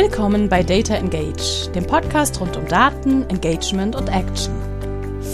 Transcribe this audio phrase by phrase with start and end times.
[0.00, 4.54] Willkommen bei Data Engage, dem Podcast rund um Daten, Engagement und Action.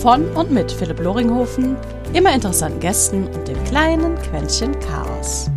[0.01, 1.77] Von und mit Philipp Loringhofen,
[2.15, 5.51] immer interessanten Gästen und dem kleinen Quäntchen Chaos.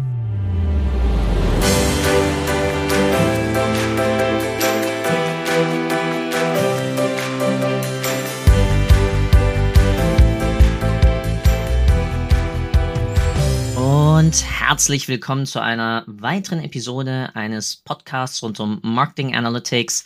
[14.67, 20.03] Herzlich willkommen zu einer weiteren Episode eines Podcasts rund um Marketing Analytics,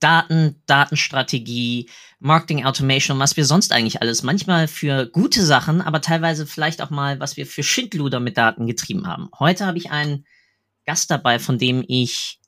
[0.00, 6.02] Daten, Datenstrategie, Marketing Automation und was wir sonst eigentlich alles manchmal für gute Sachen, aber
[6.02, 9.30] teilweise vielleicht auch mal, was wir für Schindluder mit Daten getrieben haben.
[9.38, 10.26] Heute habe ich einen
[10.84, 12.38] Gast dabei, von dem ich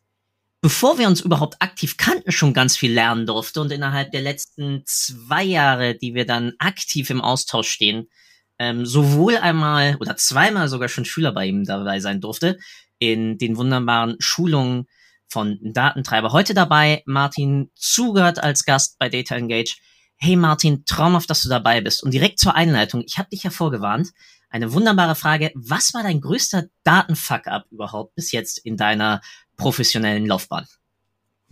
[0.61, 4.83] bevor wir uns überhaupt aktiv kannten, schon ganz viel lernen durfte und innerhalb der letzten
[4.85, 8.11] zwei Jahre, die wir dann aktiv im Austausch stehen,
[8.59, 12.59] ähm, sowohl einmal oder zweimal sogar schon Schüler bei ihm dabei sein durfte,
[12.99, 14.87] in den wunderbaren Schulungen
[15.29, 16.33] von Datentreiber.
[16.33, 19.77] Heute dabei Martin Zugert als Gast bei Data Engage.
[20.17, 22.03] Hey Martin, traumhaft, dass du dabei bist.
[22.03, 24.11] Und direkt zur Einleitung, ich habe dich ja vorgewarnt.
[24.49, 25.51] Eine wunderbare Frage.
[25.57, 29.21] Was war dein größter Datenfuck-up überhaupt bis jetzt in deiner
[29.57, 30.67] professionellen Laufbahn?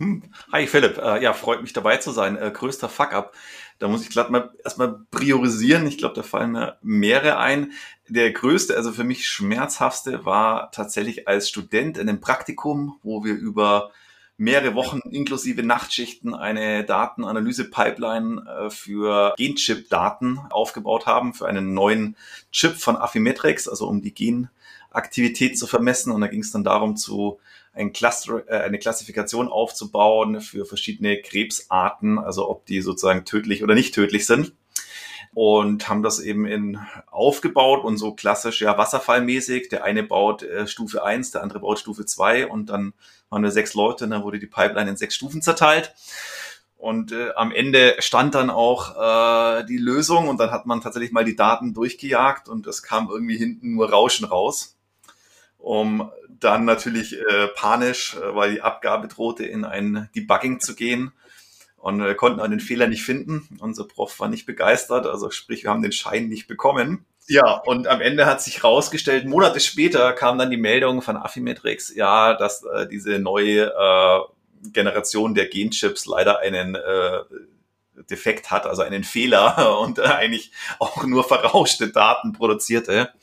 [0.03, 0.21] Hm.
[0.51, 2.35] Hi Philipp, äh, ja, freut mich dabei zu sein.
[2.35, 3.33] Äh, größter Fuck-up.
[3.79, 5.87] Da muss ich glatt mal erstmal priorisieren.
[5.87, 7.71] Ich glaube, da fallen mir mehrere ein.
[8.09, 13.33] Der größte, also für mich schmerzhaftste, war tatsächlich als Student in einem Praktikum, wo wir
[13.33, 13.91] über
[14.35, 22.17] mehrere Wochen inklusive Nachtschichten eine Datenanalyse-Pipeline äh, für Genchip-Daten aufgebaut haben, für einen neuen
[22.51, 26.11] Chip von Affymetrix, also um die Genaktivität zu vermessen.
[26.11, 27.39] Und da ging es dann darum, zu
[27.73, 33.75] ein Cluster, äh, eine Klassifikation aufzubauen für verschiedene Krebsarten, also ob die sozusagen tödlich oder
[33.75, 34.53] nicht tödlich sind.
[35.35, 39.69] Und haben das eben in aufgebaut und so klassisch ja wasserfallmäßig.
[39.69, 42.93] Der eine baut äh, Stufe 1, der andere baut Stufe 2 und dann
[43.29, 45.95] waren wir sechs Leute und dann wurde die Pipeline in sechs Stufen zerteilt.
[46.83, 51.13] Und äh, am Ende stand dann auch äh, die Lösung und dann hat man tatsächlich
[51.13, 54.77] mal die Daten durchgejagt und es kam irgendwie hinten nur Rauschen raus.
[55.57, 56.11] Um
[56.43, 61.11] dann natürlich äh, panisch, äh, weil die Abgabe drohte, in ein Debugging zu gehen
[61.77, 63.47] und äh, konnten auch den Fehler nicht finden.
[63.59, 67.05] Unser Prof war nicht begeistert, also sprich, wir haben den Schein nicht bekommen.
[67.27, 71.95] Ja, und am Ende hat sich herausgestellt, Monate später kam dann die Meldung von Affymetrix,
[71.95, 74.19] ja, dass äh, diese neue äh,
[74.71, 77.19] Generation der Genchips leider einen äh,
[78.09, 83.13] Defekt hat, also einen Fehler und äh, eigentlich auch nur verrauschte Daten produzierte.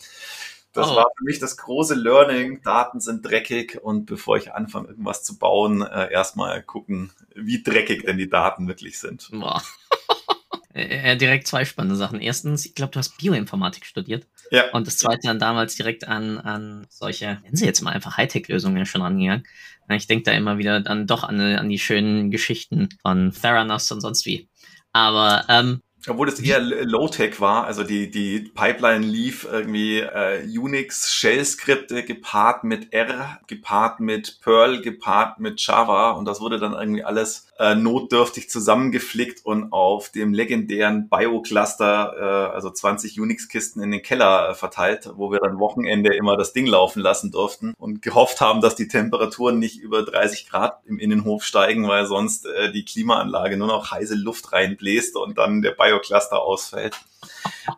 [0.73, 0.97] Das oh.
[0.97, 2.63] war für mich das große Learning.
[2.63, 8.05] Daten sind dreckig und bevor ich anfange, irgendwas zu bauen, äh, erstmal gucken, wie dreckig
[8.05, 9.29] denn die Daten wirklich sind.
[9.33, 9.63] Boah.
[10.75, 12.21] ja, direkt zwei spannende Sachen.
[12.21, 14.27] Erstens, ich glaube, du hast Bioinformatik studiert.
[14.53, 14.71] Ja.
[14.71, 18.87] Und das zweite dann damals direkt an, an solche, nennen Sie jetzt mal einfach Hightech-Lösungen
[18.87, 19.45] schon rangegangen.
[19.91, 24.01] Ich denke da immer wieder dann doch an, an die schönen Geschichten von Theranos und
[24.01, 24.49] sonst wie.
[24.93, 31.13] Aber ähm, obwohl es eher Low-Tech war, also die, die Pipeline lief irgendwie äh, Unix
[31.13, 37.05] Shell-Skripte gepaart mit R, gepaart mit Perl, gepaart mit Java und das wurde dann irgendwie
[37.05, 44.03] alles äh, notdürftig zusammengeflickt und auf dem legendären Bio-Cluster, äh, also 20 Unix-Kisten in den
[44.03, 48.41] Keller äh, verteilt, wo wir dann Wochenende immer das Ding laufen lassen durften und gehofft
[48.41, 52.87] haben, dass die Temperaturen nicht über 30 Grad im Innenhof steigen, weil sonst äh, die
[52.87, 56.97] Klimaanlage nur noch heiße Luft reinbläst und dann der Bio-Cluster ausfällt.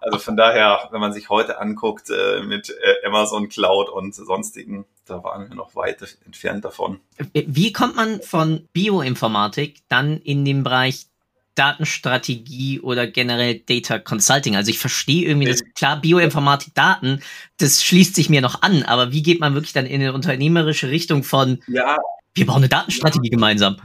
[0.00, 4.84] Also von daher, wenn man sich heute anguckt äh, mit äh, Amazon Cloud und sonstigen,
[5.06, 7.01] da waren wir noch weit entfernt davon.
[7.33, 11.06] Wie kommt man von Bioinformatik dann in den Bereich
[11.55, 14.56] Datenstrategie oder generell Data Consulting.
[14.56, 17.21] Also ich verstehe irgendwie, dass klar Bioinformatik Daten,
[17.59, 20.89] das schließt sich mir noch an, aber wie geht man wirklich dann in eine unternehmerische
[20.89, 21.99] Richtung von, ja,
[22.33, 23.37] wir bauen eine Datenstrategie ja.
[23.37, 23.77] gemeinsam?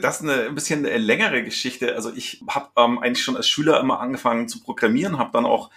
[0.00, 1.94] Das ist eine ein bisschen eine längere Geschichte.
[1.94, 5.70] Also ich habe ähm, eigentlich schon als Schüler immer angefangen zu programmieren, habe dann auch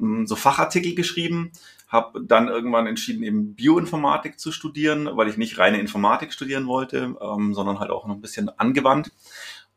[0.00, 1.52] ähm, so Fachartikel geschrieben,
[1.88, 7.16] habe dann irgendwann entschieden, eben Bioinformatik zu studieren, weil ich nicht reine Informatik studieren wollte,
[7.20, 9.12] ähm, sondern halt auch noch ein bisschen angewandt.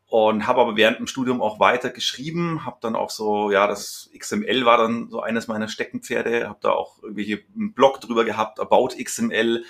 [0.07, 4.09] Und habe aber während dem Studium auch weiter geschrieben, habe dann auch so, ja, das
[4.17, 8.59] XML war dann so eines meiner Steckenpferde, habe da auch irgendwelche einen Blog drüber gehabt,
[8.59, 9.63] About XML,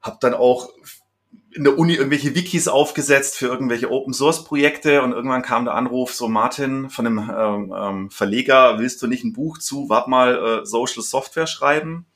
[0.00, 0.68] habe dann auch
[1.54, 5.74] in der Uni irgendwelche Wikis aufgesetzt für irgendwelche Open Source Projekte und irgendwann kam der
[5.74, 10.08] Anruf so Martin von einem ähm, ähm, Verleger willst du nicht ein Buch zu wart
[10.08, 12.06] mal äh, Social Software schreiben?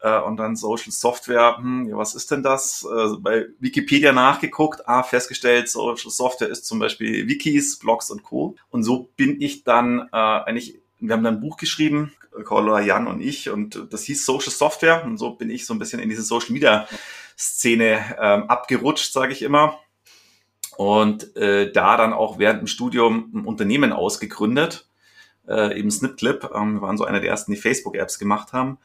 [0.00, 2.84] Äh, und dann Social Software hm, ja was ist denn das?
[2.84, 8.56] Äh, bei Wikipedia nachgeguckt ah festgestellt Social Software ist zum Beispiel Wikis Blogs und Co.
[8.70, 12.12] Und so bin ich dann äh, eigentlich wir haben dann ein Buch geschrieben,
[12.44, 15.04] Caller Jan und ich, und das hieß Social Software.
[15.04, 16.86] Und so bin ich so ein bisschen in diese Social Media
[17.36, 19.78] Szene ähm, abgerutscht, sage ich immer.
[20.76, 24.88] Und äh, da dann auch während dem Studium ein Unternehmen ausgegründet,
[25.48, 26.50] äh, eben Snipclip.
[26.54, 28.78] Ähm, wir waren so einer der ersten, die Facebook-Apps gemacht haben.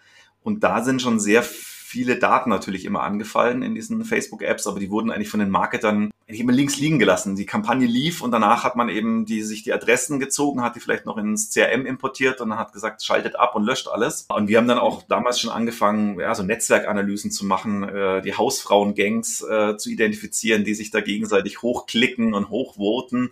[0.43, 1.43] Und da sind schon sehr
[1.91, 6.09] viele Daten natürlich immer angefallen in diesen Facebook-Apps, aber die wurden eigentlich von den Marketern
[6.25, 7.35] eigentlich immer links liegen gelassen.
[7.35, 10.79] Die Kampagne lief und danach hat man eben die, sich die Adressen gezogen, hat die
[10.79, 14.25] vielleicht noch ins CRM importiert und hat gesagt, schaltet ab und löscht alles.
[14.29, 18.35] Und wir haben dann auch damals schon angefangen, ja, so Netzwerkanalysen zu machen, äh, die
[18.35, 23.31] Hausfrauen-Gangs äh, zu identifizieren, die sich da gegenseitig hochklicken und hochvoten.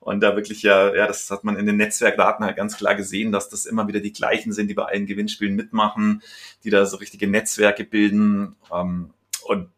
[0.00, 3.32] Und da wirklich ja, ja, das hat man in den Netzwerkdaten halt ganz klar gesehen,
[3.32, 6.22] dass das immer wieder die gleichen sind, die bei allen Gewinnspielen mitmachen,
[6.64, 8.56] die da so richtige Netzwerke bilden.
[8.72, 9.12] Ähm,
[9.44, 9.70] und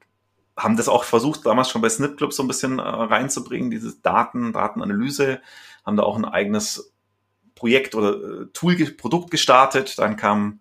[0.57, 3.97] haben das auch versucht, damals schon bei Snip Club so ein bisschen äh, reinzubringen, diese
[4.03, 5.41] Daten, Datenanalyse,
[5.87, 6.93] haben da auch ein eigenes
[7.55, 9.99] Projekt oder äh, Tool, Produkt gestartet.
[9.99, 10.61] Dann kam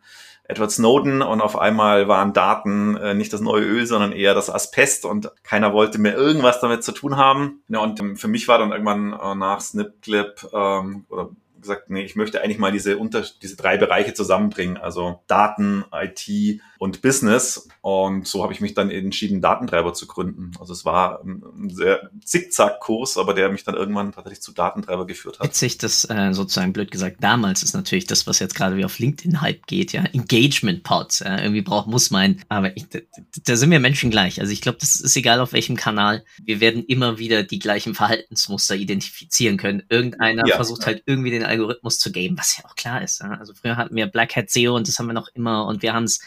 [0.50, 4.50] Edward Snowden und auf einmal waren Daten äh, nicht das neue Öl, sondern eher das
[4.50, 7.62] Asbest und keiner wollte mehr irgendwas damit zu tun haben.
[7.70, 11.30] Ja, und ähm, für mich war dann irgendwann äh, nach Snipclip ähm, oder
[11.62, 16.62] gesagt, nee, ich möchte eigentlich mal diese, unter, diese drei Bereiche zusammenbringen, also Daten, IT
[16.80, 17.68] und Business.
[17.82, 20.52] Und so habe ich mich dann entschieden, Datentreiber zu gründen.
[20.60, 25.40] Also es war ein sehr Zickzack-Kurs, aber der mich dann irgendwann tatsächlich zu Datentreiber geführt
[25.40, 25.48] hat.
[25.48, 28.98] Witzig, dass äh, sozusagen blöd gesagt, damals ist natürlich das, was jetzt gerade wie auf
[28.98, 32.42] LinkedIn Hype geht, ja, Engagement-Pods, ja, irgendwie braucht, muss man.
[32.48, 33.00] Aber ich, da,
[33.46, 34.40] da sind wir Menschen gleich.
[34.40, 36.24] Also ich glaube, das ist egal auf welchem Kanal.
[36.42, 39.84] Wir werden immer wieder die gleichen Verhaltensmuster identifizieren können.
[39.90, 40.56] Irgendeiner ja.
[40.56, 43.20] versucht halt irgendwie den Algorithmus zu geben, was ja auch klar ist.
[43.20, 43.32] Ja?
[43.32, 45.94] Also früher hatten wir Black Hat SEO und das haben wir noch immer und wir
[45.94, 46.22] haben es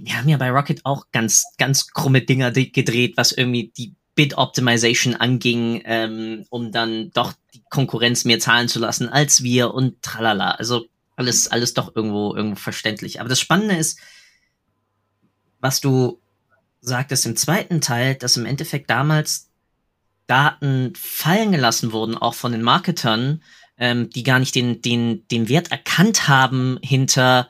[0.00, 4.36] wir haben ja bei Rocket auch ganz, ganz krumme Dinger gedreht, was irgendwie die Bid
[4.36, 10.02] Optimization anging, ähm, um dann doch die Konkurrenz mehr zahlen zu lassen als wir und
[10.02, 10.52] tralala.
[10.52, 13.20] Also alles, alles doch irgendwo, irgendwo verständlich.
[13.20, 14.00] Aber das Spannende ist,
[15.60, 16.20] was du
[16.80, 19.50] sagtest im zweiten Teil, dass im Endeffekt damals
[20.26, 23.42] Daten fallen gelassen wurden, auch von den Marketern,
[23.78, 27.48] ähm, die gar nicht den, den, den Wert erkannt haben hinter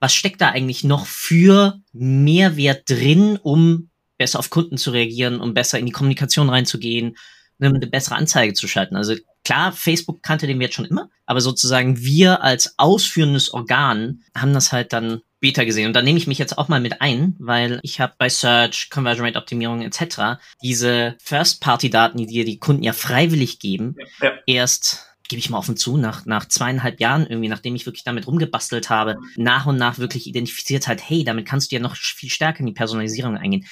[0.00, 5.54] was steckt da eigentlich noch für Mehrwert drin, um besser auf Kunden zu reagieren, um
[5.54, 7.16] besser in die Kommunikation reinzugehen,
[7.58, 8.96] eine bessere Anzeige zu schalten.
[8.96, 9.14] Also
[9.44, 14.72] klar, Facebook kannte den Wert schon immer, aber sozusagen wir als ausführendes Organ haben das
[14.72, 15.86] halt dann Beta gesehen.
[15.86, 18.90] Und da nehme ich mich jetzt auch mal mit ein, weil ich habe bei Search,
[18.90, 20.40] Conversion Rate Optimierung etc.
[20.62, 24.32] diese First-Party-Daten, die dir die Kunden ja freiwillig geben, ja.
[24.46, 28.26] erst gebe ich mal offen zu, nach, nach zweieinhalb Jahren irgendwie, nachdem ich wirklich damit
[28.26, 32.28] rumgebastelt habe, nach und nach wirklich identifiziert halt, hey, damit kannst du ja noch viel
[32.28, 33.64] stärker in die Personalisierung eingehen.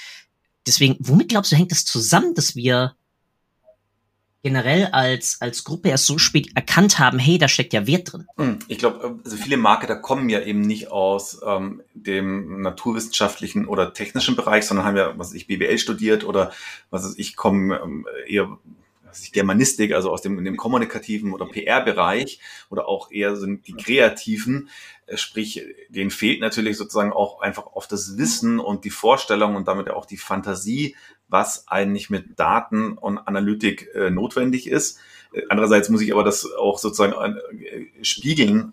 [0.67, 2.95] Deswegen, womit glaubst du, hängt das zusammen, dass wir
[4.45, 8.27] generell als, als Gruppe erst so spät erkannt haben, hey, da steckt ja Wert drin?
[8.37, 13.93] Hm, ich glaube, also viele Marketer kommen ja eben nicht aus ähm, dem naturwissenschaftlichen oder
[13.93, 16.53] technischen Bereich, sondern haben ja, was ich, BWL studiert oder
[16.91, 18.59] was weiß ich, komme ähm, eher
[19.33, 22.41] Germanistik, also aus dem, dem kommunikativen oder PR-Bereich
[22.71, 24.69] oder auch eher sind die kreativen,
[25.07, 29.69] äh, sprich, denen fehlt natürlich sozusagen auch einfach oft das Wissen und die Vorstellung und
[29.69, 30.97] damit auch die Fantasie,
[31.29, 34.99] was eigentlich mit Daten und Analytik äh, notwendig ist.
[35.33, 38.73] Äh, andererseits muss ich aber das auch sozusagen äh, spiegeln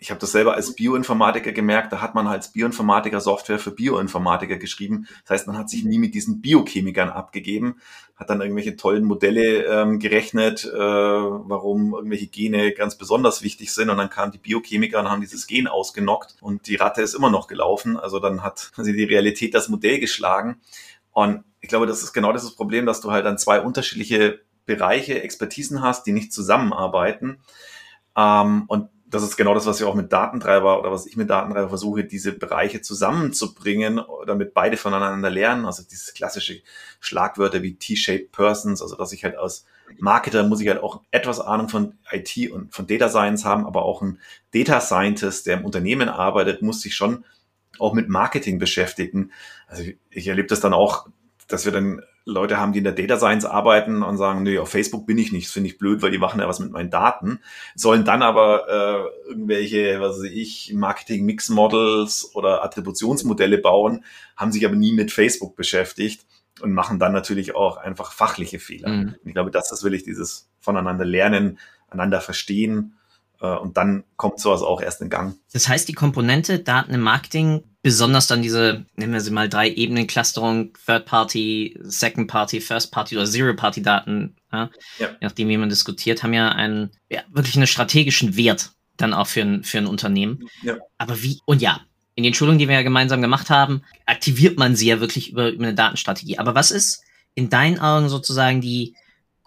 [0.00, 4.56] ich habe das selber als Bioinformatiker gemerkt, da hat man als Bioinformatiker Software für Bioinformatiker
[4.56, 5.06] geschrieben.
[5.24, 7.76] Das heißt, man hat sich nie mit diesen Biochemikern abgegeben,
[8.16, 13.90] hat dann irgendwelche tollen Modelle ähm, gerechnet, äh, warum irgendwelche Gene ganz besonders wichtig sind.
[13.90, 17.30] Und dann kamen die Biochemiker und haben dieses Gen ausgenockt und die Ratte ist immer
[17.30, 17.98] noch gelaufen.
[17.98, 20.62] Also dann hat sie die Realität das Modell geschlagen.
[21.12, 25.22] Und ich glaube, das ist genau das Problem, dass du halt dann zwei unterschiedliche Bereiche,
[25.22, 27.42] Expertisen hast, die nicht zusammenarbeiten.
[28.16, 31.28] Ähm, und das ist genau das, was wir auch mit Datentreiber oder was ich mit
[31.28, 35.66] Datentreiber versuche, diese Bereiche zusammenzubringen, damit beide voneinander lernen.
[35.66, 36.62] Also dieses klassische
[37.00, 39.66] Schlagwörter wie T-shaped Persons, also dass ich halt als
[39.98, 43.82] Marketer muss ich halt auch etwas Ahnung von IT und von Data Science haben, aber
[43.84, 44.20] auch ein
[44.54, 47.24] Data Scientist, der im Unternehmen arbeitet, muss sich schon
[47.80, 49.32] auch mit Marketing beschäftigen.
[49.66, 51.08] Also ich erlebe das dann auch,
[51.48, 54.70] dass wir dann Leute haben, die in der Data Science arbeiten und sagen, nee, auf
[54.70, 56.90] Facebook bin ich nicht, das finde ich blöd, weil die machen ja was mit meinen
[56.90, 57.40] Daten,
[57.74, 64.04] sollen dann aber äh, irgendwelche, was weiß ich, Marketing-Mix-Models oder Attributionsmodelle bauen,
[64.36, 66.26] haben sich aber nie mit Facebook beschäftigt
[66.60, 68.88] und machen dann natürlich auch einfach fachliche Fehler.
[68.88, 69.14] Mhm.
[69.24, 71.58] ich glaube, das ist wirklich dieses voneinander lernen,
[71.88, 72.96] einander verstehen
[73.46, 75.36] und dann kommt sowas auch erst in Gang.
[75.52, 79.70] Das heißt, die Komponente Daten im Marketing, besonders dann diese, nennen wir sie mal drei
[79.70, 85.08] Ebenen Clusterung, Third Party, Second Party, First Party oder Zero Party Daten, ja, ja.
[85.20, 89.40] nachdem wie man diskutiert, haben ja einen, ja, wirklich einen strategischen Wert dann auch für
[89.40, 90.46] ein, für ein Unternehmen.
[90.62, 90.76] Ja.
[90.98, 91.80] Aber wie, und ja,
[92.14, 95.48] in den Schulungen, die wir ja gemeinsam gemacht haben, aktiviert man sie ja wirklich über,
[95.48, 96.38] über eine Datenstrategie.
[96.38, 97.02] Aber was ist
[97.34, 98.94] in deinen Augen sozusagen die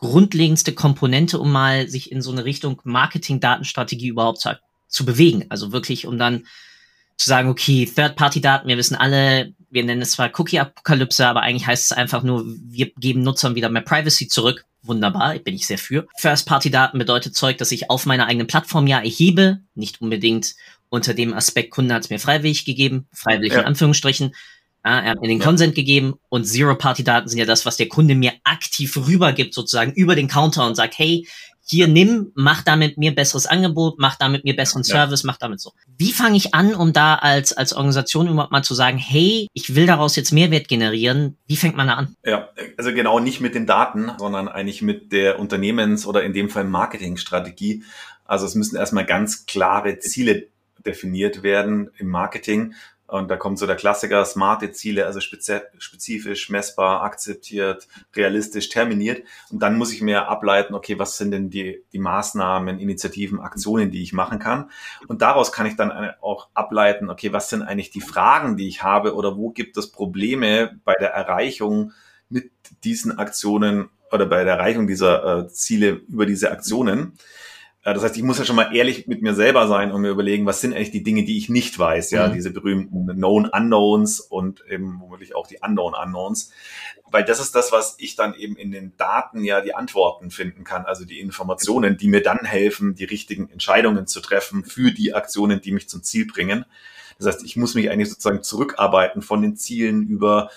[0.03, 5.45] grundlegendste Komponente, um mal sich in so eine Richtung Marketing-Datenstrategie überhaupt zu, zu bewegen?
[5.49, 6.45] Also wirklich, um dann
[7.17, 11.85] zu sagen, okay, Third-Party-Daten, wir wissen alle, wir nennen es zwar Cookie-Apokalypse, aber eigentlich heißt
[11.85, 14.65] es einfach nur, wir geben Nutzern wieder mehr Privacy zurück.
[14.81, 16.07] Wunderbar, bin ich sehr für.
[16.17, 20.55] First-Party-Daten bedeutet Zeug, dass ich auf meiner eigenen Plattform ja erhebe, nicht unbedingt
[20.89, 23.61] unter dem Aspekt, Kunde hat es mir freiwillig gegeben, freiwillig ja.
[23.61, 24.35] in Anführungsstrichen.
[24.85, 25.45] Ja, er hat mir den ja.
[25.45, 30.15] Consent gegeben und Zero-Party-Daten sind ja das, was der Kunde mir aktiv rübergibt, sozusagen über
[30.15, 31.25] den Counter und sagt, hey,
[31.65, 34.95] hier nimm, mach damit mir besseres Angebot, mach damit mir besseren ja.
[34.95, 35.71] Service, mach damit so.
[35.97, 39.73] Wie fange ich an, um da als, als Organisation überhaupt mal zu sagen, hey, ich
[39.75, 41.37] will daraus jetzt Mehrwert generieren?
[41.47, 42.15] Wie fängt man da an?
[42.25, 46.49] Ja, also genau nicht mit den Daten, sondern eigentlich mit der Unternehmens- oder in dem
[46.49, 47.83] Fall Marketingstrategie.
[48.25, 50.47] Also es müssen erstmal ganz klare Ziele
[50.85, 52.73] definiert werden im Marketing
[53.13, 59.21] und da kommt so der Klassiker, smarte Ziele, also spezifisch, messbar, akzeptiert, realistisch, terminiert.
[59.51, 63.91] Und dann muss ich mir ableiten, okay, was sind denn die, die Maßnahmen, Initiativen, Aktionen,
[63.91, 64.71] die ich machen kann.
[65.07, 65.91] Und daraus kann ich dann
[66.21, 69.91] auch ableiten, okay, was sind eigentlich die Fragen, die ich habe oder wo gibt es
[69.91, 71.91] Probleme bei der Erreichung
[72.29, 72.49] mit
[72.83, 77.13] diesen Aktionen oder bei der Erreichung dieser äh, Ziele über diese Aktionen.
[77.83, 80.45] Das heißt, ich muss ja schon mal ehrlich mit mir selber sein und mir überlegen,
[80.45, 82.33] was sind eigentlich die Dinge, die ich nicht weiß, ja, mhm.
[82.33, 86.51] diese berühmten Known Unknowns und eben womöglich auch die Unknown Unknowns.
[87.11, 90.63] Weil das ist das, was ich dann eben in den Daten ja die Antworten finden
[90.63, 95.13] kann, also die Informationen, die mir dann helfen, die richtigen Entscheidungen zu treffen für die
[95.13, 96.63] Aktionen, die mich zum Ziel bringen.
[97.17, 100.49] Das heißt, ich muss mich eigentlich sozusagen zurückarbeiten von den Zielen über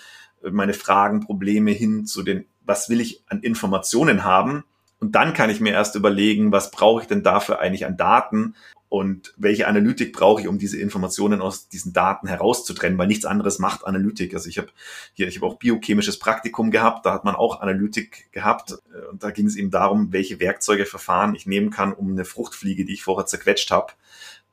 [0.49, 4.64] meine Fragen, Probleme hin zu den, was will ich an Informationen haben,
[5.00, 8.54] und dann kann ich mir erst überlegen, was brauche ich denn dafür eigentlich an Daten
[8.88, 13.58] und welche Analytik brauche ich, um diese Informationen aus diesen Daten herauszutrennen, weil nichts anderes
[13.58, 14.32] macht Analytik.
[14.32, 14.68] Also ich habe
[15.12, 18.78] hier, ich habe auch biochemisches Praktikum gehabt, da hat man auch Analytik gehabt
[19.10, 22.84] und da ging es eben darum, welche Werkzeuge, Verfahren ich nehmen kann, um eine Fruchtfliege,
[22.84, 23.92] die ich vorher zerquetscht habe,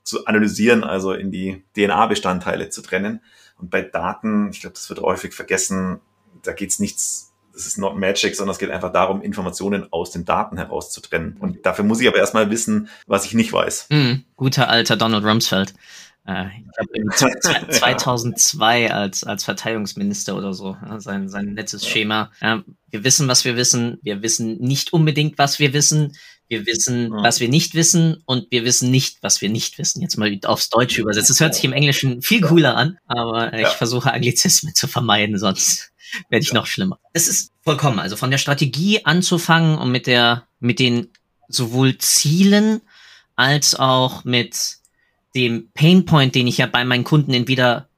[0.04, 3.22] zu analysieren, also in die DNA-Bestandteile zu trennen.
[3.58, 6.02] Und bei Daten, ich glaube, das wird häufig vergessen,
[6.42, 10.12] da geht es nichts das ist not magic, sondern es geht einfach darum, Informationen aus
[10.12, 11.38] den Daten herauszutrennen.
[11.40, 13.88] Und dafür muss ich aber erstmal wissen, was ich nicht weiß.
[13.90, 15.74] Mm, guter alter Donald Rumsfeld.
[16.26, 22.32] Äh, ich glaube, 2002 als, als Verteidigungsminister oder so, sein, sein nettes Schema.
[22.42, 24.00] Ja, wir wissen, was wir wissen.
[24.02, 26.14] Wir wissen nicht unbedingt, was wir wissen.
[26.54, 27.24] Wir wissen, ja.
[27.24, 30.02] was wir nicht wissen und wir wissen nicht, was wir nicht wissen.
[30.02, 31.30] Jetzt mal aufs Deutsche übersetzt.
[31.30, 35.92] Das hört sich im Englischen viel cooler an, aber ich versuche Anglizismen zu vermeiden, sonst
[36.30, 37.00] werde ich noch schlimmer.
[37.14, 41.08] Es ist vollkommen, also von der Strategie anzufangen und mit der, mit den
[41.48, 42.82] sowohl Zielen
[43.36, 44.78] als auch mit
[45.36, 47.90] dem Painpoint, den ich ja bei meinen Kunden entweder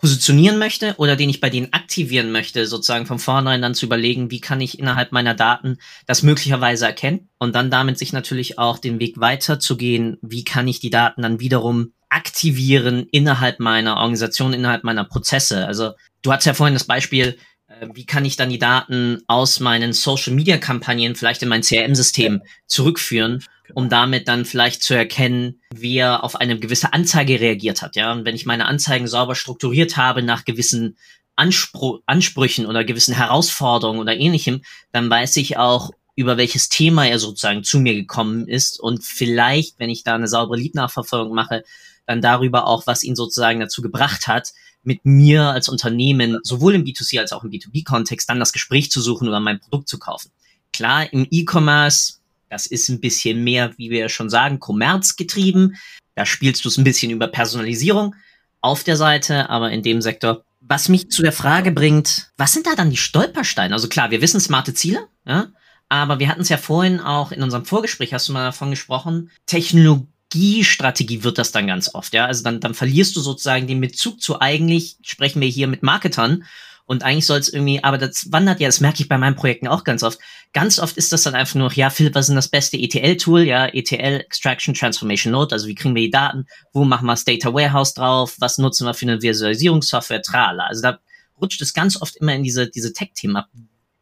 [0.00, 4.30] positionieren möchte oder den ich bei denen aktivieren möchte, sozusagen von vornherein dann zu überlegen,
[4.30, 8.78] wie kann ich innerhalb meiner Daten das möglicherweise erkennen und dann damit sich natürlich auch
[8.78, 14.84] den Weg weiterzugehen, wie kann ich die Daten dann wiederum aktivieren innerhalb meiner Organisation, innerhalb
[14.84, 15.66] meiner Prozesse.
[15.66, 15.92] Also
[16.22, 17.38] du hast ja vorhin das Beispiel,
[17.68, 23.44] äh, wie kann ich dann die Daten aus meinen Social-Media-Kampagnen vielleicht in mein CRM-System zurückführen,
[23.74, 27.96] um damit dann vielleicht zu erkennen, wie er auf eine gewisse Anzeige reagiert hat.
[27.96, 30.96] Ja, und wenn ich meine Anzeigen sauber strukturiert habe nach gewissen
[31.36, 34.62] Anspruch, Ansprüchen oder gewissen Herausforderungen oder ähnlichem,
[34.92, 39.78] dann weiß ich auch, über welches Thema er sozusagen zu mir gekommen ist und vielleicht,
[39.78, 41.64] wenn ich da eine saubere Lead-Nachverfolgung mache,
[42.06, 46.84] dann darüber auch, was ihn sozusagen dazu gebracht hat, mit mir als Unternehmen sowohl im
[46.84, 50.30] B2C als auch im B2B-Kontext dann das Gespräch zu suchen oder mein Produkt zu kaufen.
[50.72, 52.19] Klar, im E-Commerce,
[52.50, 55.76] das ist ein bisschen mehr, wie wir schon sagen, kommerzgetrieben.
[56.16, 58.14] Da spielst du es ein bisschen über Personalisierung
[58.60, 60.44] auf der Seite, aber in dem Sektor.
[60.60, 63.72] Was mich zu der Frage bringt, was sind da dann die Stolpersteine?
[63.72, 65.46] Also klar, wir wissen smarte Ziele, ja,
[65.88, 69.30] aber wir hatten es ja vorhin auch in unserem Vorgespräch, hast du mal davon gesprochen,
[69.46, 72.26] Technologie Strategie wird das dann ganz oft, ja.
[72.26, 76.44] Also dann, dann verlierst du sozusagen den Bezug zu eigentlich, sprechen wir hier mit Marketern
[76.90, 79.68] und eigentlich soll es irgendwie, aber das wandert ja, das merke ich bei meinen Projekten
[79.68, 80.18] auch ganz oft.
[80.52, 83.42] Ganz oft ist das dann einfach nur, ja, Philipp, was ist denn das beste ETL-Tool?
[83.42, 86.46] Ja, ETL, Extraction Transformation Node, also wie kriegen wir die Daten?
[86.72, 88.34] Wo machen wir das Data Warehouse drauf?
[88.40, 90.20] Was nutzen wir für eine Visualisierungssoftware?
[90.20, 90.64] Trala.
[90.64, 90.98] Also da
[91.40, 93.46] rutscht es ganz oft immer in diese, diese Tech-Themen ab.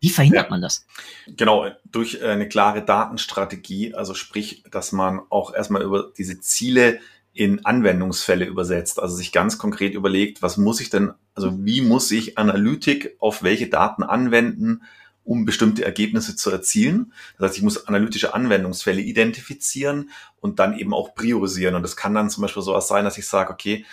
[0.00, 0.50] Wie verhindert ja.
[0.50, 0.87] man das?
[1.26, 7.00] Genau, durch eine klare Datenstrategie, also sprich, dass man auch erstmal über diese Ziele
[7.38, 12.11] in Anwendungsfälle übersetzt, also sich ganz konkret überlegt, was muss ich denn, also wie muss
[12.11, 14.83] ich Analytik auf welche Daten anwenden,
[15.23, 17.12] um bestimmte Ergebnisse zu erzielen.
[17.38, 21.76] Das heißt, ich muss analytische Anwendungsfälle identifizieren und dann eben auch priorisieren.
[21.76, 23.85] Und das kann dann zum Beispiel sowas sein, dass ich sage, okay,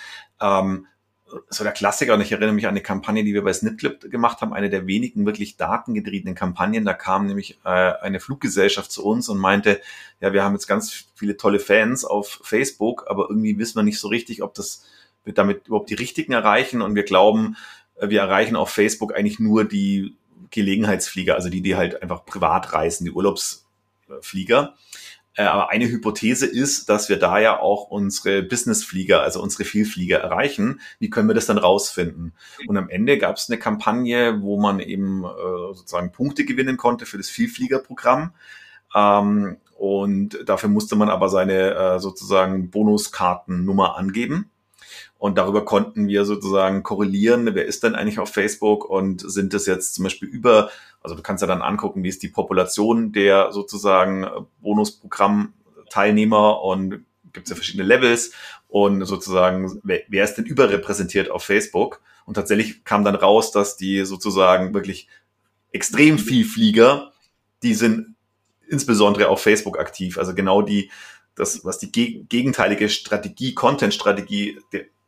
[0.42, 0.88] ähm,
[1.50, 4.42] so der Klassiker, und ich erinnere mich an eine Kampagne, die wir bei Snipclip gemacht
[4.42, 6.86] haben, eine der wenigen wirklich datengetriebenen Kampagnen.
[6.86, 9.82] Da kam nämlich äh, eine Fluggesellschaft zu uns und meinte,
[10.20, 14.00] ja, wir haben jetzt ganz viele tolle Fans auf Facebook, aber irgendwie wissen wir nicht
[14.00, 14.86] so richtig, ob das
[15.24, 16.82] wir damit überhaupt die richtigen erreichen.
[16.82, 17.58] Und wir glauben,
[17.96, 20.16] äh, wir erreichen auf Facebook eigentlich nur die
[20.52, 24.76] Gelegenheitsflieger, also die, die halt einfach privat reisen, die Urlaubsflieger.
[24.76, 25.05] Äh,
[25.38, 30.80] aber eine Hypothese ist, dass wir da ja auch unsere Businessflieger, also unsere Vielflieger erreichen.
[31.00, 32.34] Wie können wir das dann rausfinden?
[32.68, 35.28] Und am Ende gab es eine Kampagne, wo man eben äh,
[35.74, 38.32] sozusagen Punkte gewinnen konnte für das Vielfliegerprogramm.
[38.96, 44.50] Ähm, und dafür musste man aber seine äh, sozusagen Bonuskartennummer angeben.
[45.26, 49.66] Und darüber konnten wir sozusagen korrelieren, wer ist denn eigentlich auf Facebook und sind es
[49.66, 50.70] jetzt zum Beispiel über,
[51.02, 54.28] also du kannst ja dann angucken, wie ist die Population der sozusagen
[54.62, 58.34] Bonusprogramm-Teilnehmer und gibt es ja verschiedene Levels
[58.68, 62.02] und sozusagen, wer, wer ist denn überrepräsentiert auf Facebook?
[62.28, 65.08] Und tatsächlich kam dann raus, dass die sozusagen wirklich
[65.72, 67.14] extrem viel Flieger,
[67.64, 68.14] die sind
[68.68, 70.20] insbesondere auf Facebook aktiv.
[70.20, 70.92] Also genau die,
[71.34, 74.60] das, was die gegenteilige Strategie, Content-Strategie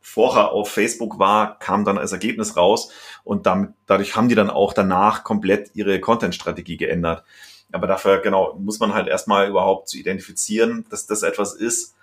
[0.02, 2.92] vorher auf Facebook war, kam dann als Ergebnis raus
[3.24, 7.24] und damit, dadurch haben die dann auch danach komplett ihre Content-Strategie geändert.
[7.72, 11.96] Aber dafür, genau, muss man halt erstmal überhaupt zu identifizieren, dass das etwas ist,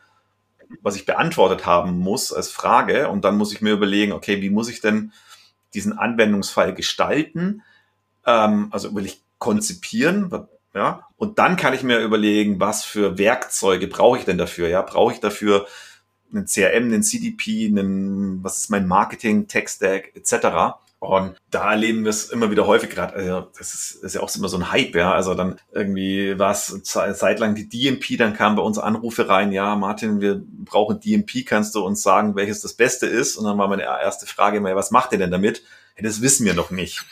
[0.83, 3.09] was ich beantwortet haben muss als Frage.
[3.09, 5.13] Und dann muss ich mir überlegen, okay, wie muss ich denn
[5.73, 7.63] diesen Anwendungsfall gestalten?
[8.27, 10.31] Ähm, also will ich konzipieren,
[10.75, 14.69] ja, und dann kann ich mir überlegen, was für Werkzeuge brauche ich denn dafür?
[14.69, 15.67] Ja, brauche ich dafür
[16.35, 20.77] einen CRM, einen CDP, einen, was ist mein Marketing, Tech-Stack etc.
[21.05, 23.15] Und da erleben wir es immer wieder häufig gerade.
[23.15, 25.13] Also das ist, ist ja auch immer so ein Hype, ja.
[25.13, 29.77] Also dann irgendwie war es zeitlang die DMP, dann kamen bei uns Anrufe rein, ja,
[29.77, 33.37] Martin, wir brauchen DMP, kannst du uns sagen, welches das Beste ist?
[33.37, 35.63] Und dann war meine erste Frage immer, was macht ihr denn damit?
[35.97, 37.05] Ja, das wissen wir noch nicht.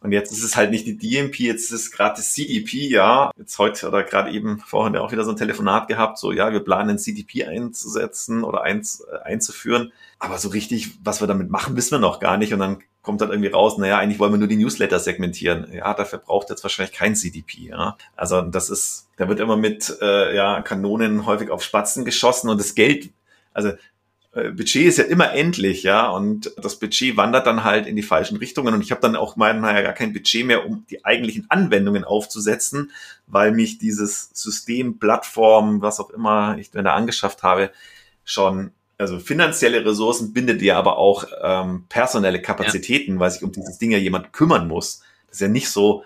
[0.00, 3.32] Und jetzt ist es halt nicht die DMP, jetzt ist es gerade das CDP, ja.
[3.36, 6.60] Jetzt heute oder gerade eben vorhin auch wieder so ein Telefonat gehabt, so ja, wir
[6.60, 9.92] planen ein CDP einzusetzen oder eins, äh, einzuführen.
[10.20, 12.52] Aber so richtig, was wir damit machen, wissen wir noch gar nicht.
[12.52, 15.72] Und dann kommt dann irgendwie raus, naja, eigentlich wollen wir nur die Newsletter segmentieren.
[15.72, 17.68] Ja, dafür braucht jetzt wahrscheinlich kein CDP.
[17.68, 17.96] Ja.
[18.14, 22.60] Also das ist, da wird immer mit äh, ja, Kanonen häufig auf Spatzen geschossen und
[22.60, 23.10] das Geld,
[23.52, 23.72] also
[24.54, 28.36] Budget ist ja immer endlich, ja, und das Budget wandert dann halt in die falschen
[28.36, 31.46] Richtungen und ich habe dann auch meinen, naja, gar kein Budget mehr, um die eigentlichen
[31.48, 32.90] Anwendungen aufzusetzen,
[33.26, 37.70] weil mich dieses System, Plattform, was auch immer ich mir da angeschafft habe,
[38.24, 43.20] schon, also finanzielle Ressourcen bindet ja aber auch ähm, personelle Kapazitäten, ja.
[43.20, 45.00] weil sich um dieses Ding ja jemand kümmern muss.
[45.26, 46.04] Das ist ja nicht so,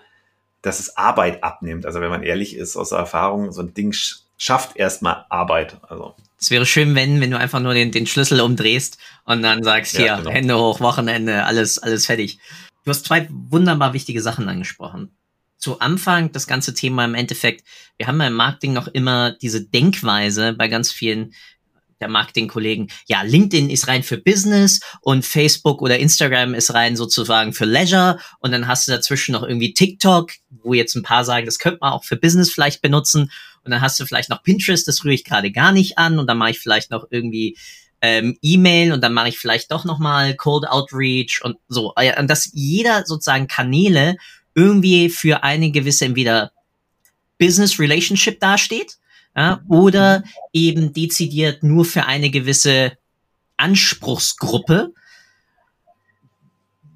[0.61, 1.85] dass es Arbeit abnimmt.
[1.85, 3.93] Also wenn man ehrlich ist, aus Erfahrung, so ein Ding
[4.37, 5.77] schafft erstmal Arbeit.
[5.87, 9.63] Also es wäre schön, wenn, wenn du einfach nur den, den Schlüssel umdrehst und dann
[9.63, 10.29] sagst, hier, genau.
[10.29, 12.37] Hände hoch, Wochenende, alles, alles fertig.
[12.83, 15.15] Du hast zwei wunderbar wichtige Sachen angesprochen.
[15.57, 17.65] Zu Anfang das ganze Thema im Endeffekt,
[17.97, 21.33] wir haben ja im Marketing noch immer diese Denkweise bei ganz vielen
[22.01, 27.53] der Marketingkollegen, ja, LinkedIn ist rein für Business und Facebook oder Instagram ist rein sozusagen
[27.53, 31.45] für Leisure und dann hast du dazwischen noch irgendwie TikTok, wo jetzt ein paar sagen,
[31.45, 33.31] das könnte man auch für Business vielleicht benutzen
[33.63, 36.27] und dann hast du vielleicht noch Pinterest, das rühre ich gerade gar nicht an und
[36.27, 37.57] dann mache ich vielleicht noch irgendwie
[38.01, 41.93] ähm, E-Mail und dann mache ich vielleicht doch nochmal Cold Outreach und so.
[41.95, 44.17] Und dass jeder sozusagen Kanäle
[44.55, 46.51] irgendwie für eine gewisse entweder
[47.39, 48.97] Business Relationship dasteht
[49.35, 52.97] ja, oder eben dezidiert nur für eine gewisse
[53.57, 54.93] Anspruchsgruppe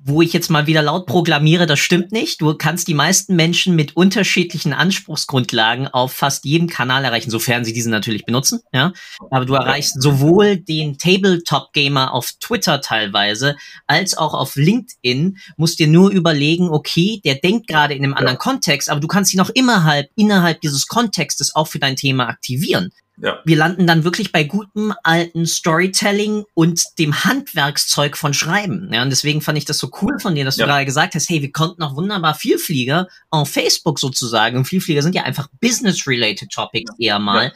[0.08, 2.42] wo ich jetzt mal wieder laut proklamiere, das stimmt nicht.
[2.42, 7.74] Du kannst die meisten Menschen mit unterschiedlichen Anspruchsgrundlagen auf fast jedem Kanal erreichen, sofern sie
[7.74, 8.94] diesen natürlich benutzen, ja.
[9.32, 15.88] Aber du erreichst sowohl den Tabletop-Gamer auf Twitter teilweise, als auch auf LinkedIn, musst dir
[15.88, 19.52] nur überlegen, okay, der denkt gerade in einem anderen Kontext, aber du kannst ihn auch
[19.54, 22.92] innerhalb, innerhalb dieses Kontextes auch für dein Thema aktivieren.
[23.20, 23.40] Ja.
[23.46, 28.90] Wir landen dann wirklich bei gutem alten Storytelling und dem Handwerkszeug von Schreiben.
[28.94, 30.66] Ja, und deswegen fand ich das so cool von dir, dass ja.
[30.66, 35.02] du gerade gesagt hast, hey, wir konnten auch wunderbar Vielflieger auf Facebook sozusagen, und Vielflieger
[35.02, 37.52] sind ja einfach business-related Topics eher mal, ja.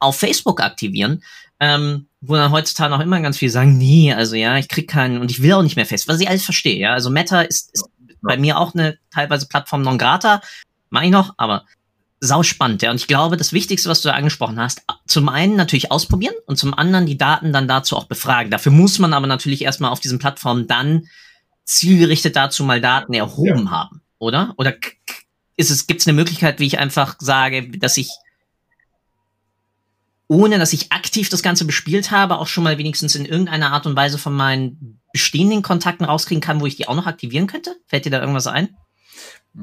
[0.00, 1.22] auf Facebook aktivieren.
[1.60, 5.20] Ähm, wo dann heutzutage auch immer ganz viel sagen, nee, also ja, ich krieg keinen
[5.20, 6.92] und ich will auch nicht mehr fest, was ich alles verstehe, ja.
[6.92, 7.88] Also Meta ist, ist
[8.20, 10.40] bei mir auch eine teilweise Plattform non grata,
[10.90, 11.64] mache ich noch, aber
[12.20, 12.90] sau spannend, ja.
[12.90, 16.56] Und ich glaube, das Wichtigste, was du da angesprochen hast, zum einen natürlich ausprobieren und
[16.56, 18.50] zum anderen die Daten dann dazu auch befragen.
[18.50, 21.06] Dafür muss man aber natürlich erstmal auf diesen Plattformen dann
[21.64, 23.70] zielgerichtet dazu mal Daten erhoben ja.
[23.70, 24.54] haben, oder?
[24.56, 24.74] Oder
[25.56, 28.10] ist es, gibt es eine Möglichkeit, wie ich einfach sage, dass ich
[30.28, 33.86] ohne dass ich aktiv das Ganze bespielt habe, auch schon mal wenigstens in irgendeiner Art
[33.86, 37.76] und Weise von meinen bestehenden Kontakten rauskriegen kann, wo ich die auch noch aktivieren könnte?
[37.86, 38.76] Fällt dir da irgendwas ein?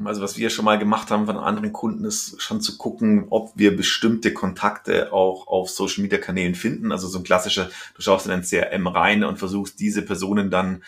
[0.04, 3.52] Also was wir schon mal gemacht haben von anderen Kunden ist schon zu gucken, ob
[3.54, 6.92] wir bestimmte Kontakte auch auf Social Media Kanälen finden.
[6.92, 10.82] Also so ein klassischer, du schaust in ein CRM rein und versuchst diese Personen dann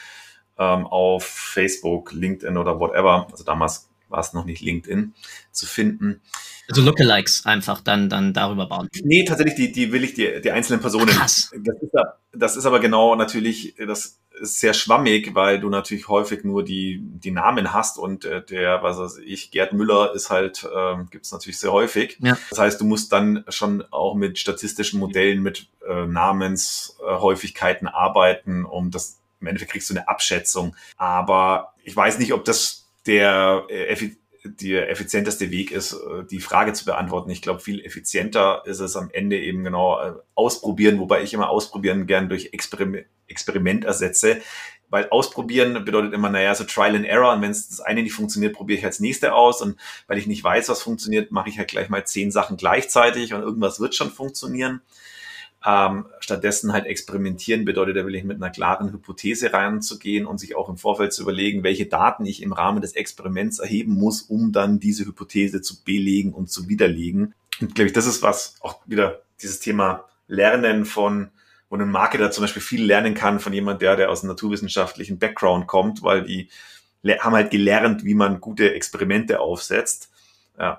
[0.59, 5.15] ähm, auf Facebook, LinkedIn oder whatever, also damals war es noch nicht LinkedIn,
[5.53, 6.21] zu finden.
[6.69, 8.89] Also Lookalikes einfach dann, dann darüber bauen.
[9.03, 11.09] Nee, tatsächlich, die, die will ich die, die einzelnen Personen.
[11.09, 11.51] Krass.
[11.57, 11.93] Das ist,
[12.33, 17.01] das ist aber genau natürlich, das ist sehr schwammig, weil du natürlich häufig nur die,
[17.03, 21.25] die Namen hast und äh, der, was weiß ich, Gerd Müller ist halt, äh, gibt
[21.27, 22.19] es natürlich sehr häufig.
[22.21, 22.37] Ja.
[22.51, 28.91] Das heißt, du musst dann schon auch mit statistischen Modellen, mit äh, Namenshäufigkeiten arbeiten, um
[28.91, 30.75] das, im Endeffekt kriegst du eine Abschätzung.
[30.97, 33.97] Aber ich weiß nicht, ob das der äh,
[34.49, 37.31] der effizienteste Weg ist, äh, die Frage zu beantworten.
[37.31, 41.51] Ich glaube, viel effizienter ist es am Ende eben genau äh, ausprobieren, wobei ich immer
[41.51, 44.41] ausprobieren gern durch Experiment, Experiment ersetze.
[44.91, 47.35] Weil ausprobieren bedeutet immer, naja, so Trial and Error.
[47.35, 49.61] Und wenn es das eine nicht funktioniert, probiere ich als nächste aus.
[49.61, 53.35] Und weil ich nicht weiß, was funktioniert, mache ich halt gleich mal zehn Sachen gleichzeitig
[53.35, 54.81] und irgendwas wird schon funktionieren.
[55.67, 60.55] Ähm, stattdessen halt experimentieren bedeutet, da will ich mit einer klaren Hypothese reinzugehen und sich
[60.55, 64.53] auch im Vorfeld zu überlegen, welche Daten ich im Rahmen des Experiments erheben muss, um
[64.53, 67.35] dann diese Hypothese zu belegen und zu widerlegen.
[67.61, 71.31] Und glaube ich, das ist was auch wieder dieses Thema Lernen von,
[71.71, 75.19] wo ein Marketer zum Beispiel viel lernen kann von jemand, der, der aus einem naturwissenschaftlichen
[75.19, 76.49] Background kommt, weil die
[77.19, 80.11] haben halt gelernt, wie man gute Experimente aufsetzt.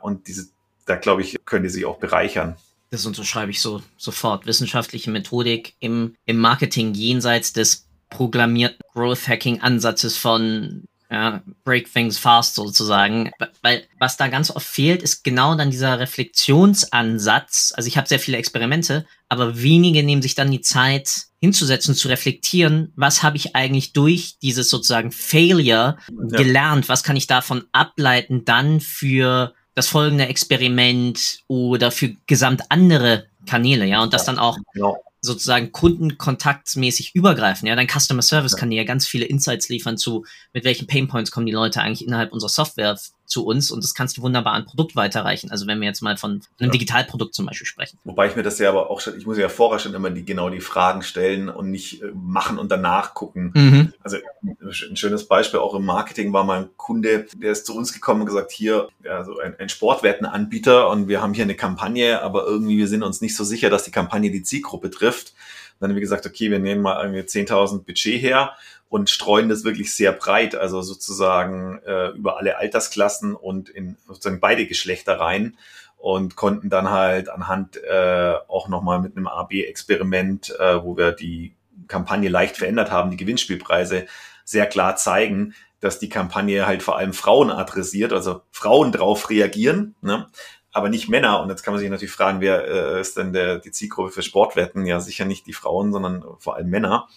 [0.02, 0.50] Und diese,
[0.86, 2.56] da glaube ich, können die sich auch bereichern.
[2.92, 4.46] Das unterschreibe ich so sofort.
[4.46, 12.18] Wissenschaftliche Methodik im, im Marketing jenseits des programmierten Growth Hacking Ansatzes von ja, Break Things
[12.18, 13.32] Fast sozusagen.
[13.62, 17.74] Weil was da ganz oft fehlt, ist genau dann dieser Reflexionsansatz.
[17.76, 22.10] Also ich habe sehr viele Experimente, aber wenige nehmen sich dann die Zeit hinzusetzen, zu
[22.10, 26.38] reflektieren, was habe ich eigentlich durch dieses sozusagen Failure ja.
[26.38, 33.28] gelernt, was kann ich davon ableiten dann für das folgende Experiment oder für gesamt andere
[33.46, 34.94] Kanäle, ja, und das dann auch ja.
[35.22, 37.66] sozusagen kundenkontaktsmäßig übergreifen.
[37.66, 41.32] Ja, dein Customer Service kann dir ja ganz viele Insights liefern zu, mit welchen Painpoints
[41.32, 44.66] kommen die Leute eigentlich innerhalb unserer Software zu uns und das kannst du wunderbar an
[44.66, 45.52] Produkt weiterreichen.
[45.52, 46.68] Also wenn wir jetzt mal von einem ja.
[46.70, 48.00] Digitalprodukt zum Beispiel sprechen.
[48.04, 50.26] Wobei ich mir das ja aber auch schon, ich muss ja vorher schon immer die,
[50.26, 53.52] genau die Fragen stellen und nicht äh, machen und danach gucken.
[53.54, 53.94] Mhm.
[54.02, 57.94] Also ein schönes Beispiel auch im Marketing war mal ein Kunde, der ist zu uns
[57.94, 62.22] gekommen und gesagt, hier, ja, so ein, ein Sportwettenanbieter und wir haben hier eine Kampagne,
[62.24, 65.34] aber irgendwie wir sind uns nicht so sicher, dass die Kampagne die Zielgruppe trifft.
[65.80, 68.56] dann haben wir gesagt, okay, wir nehmen mal irgendwie 10.000 Budget her
[68.90, 74.40] und streuen das wirklich sehr breit, also sozusagen äh, über alle Altersklassen und in sozusagen
[74.40, 75.58] beide Geschlechter rein
[75.98, 81.54] und konnten dann halt anhand äh, auch nochmal mit einem AB-Experiment, äh, wo wir die
[81.88, 84.08] Kampagne leicht verändert haben, die Gewinnspielpreise
[84.44, 89.96] sehr klar zeigen, dass die Kampagne halt vor allem Frauen adressiert, also Frauen drauf reagieren,
[90.02, 90.28] ne?
[90.72, 91.42] Aber nicht Männer.
[91.42, 94.22] Und jetzt kann man sich natürlich fragen, wer äh, ist denn der, die Zielgruppe für
[94.22, 94.86] Sportwetten?
[94.86, 97.08] Ja, sicher nicht die Frauen, sondern vor allem Männer.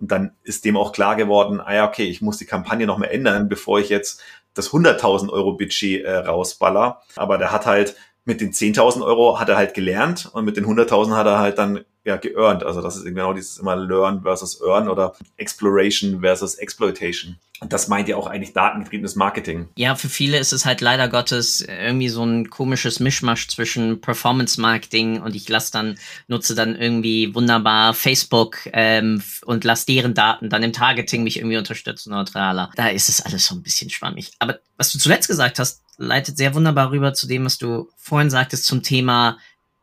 [0.00, 2.98] Und dann ist dem auch klar geworden, ah ja, okay, ich muss die Kampagne noch
[2.98, 4.22] mal ändern, bevor ich jetzt
[4.54, 7.02] das 100.000 Euro Budget äh, rausballer.
[7.16, 10.66] Aber der hat halt mit den 10.000 Euro hat er halt gelernt und mit den
[10.66, 12.64] 100.000 hat er halt dann ja geearned.
[12.64, 17.36] Also das ist genau dieses immer Learn versus Earn oder Exploration versus Exploitation.
[17.60, 19.68] Und das meint ja auch eigentlich datengetriebenes Marketing.
[19.76, 24.60] Ja, für viele ist es halt leider Gottes irgendwie so ein komisches Mischmasch zwischen Performance
[24.60, 30.50] Marketing und ich lasse dann, nutze dann irgendwie wunderbar Facebook ähm, und lasse deren Daten
[30.50, 32.70] dann im Targeting mich irgendwie unterstützen neutraler.
[32.76, 34.30] Da ist es alles so ein bisschen schwammig.
[34.38, 38.30] Aber was du zuletzt gesagt hast, leitet sehr wunderbar rüber zu dem, was du vorhin
[38.30, 39.38] sagtest zum Thema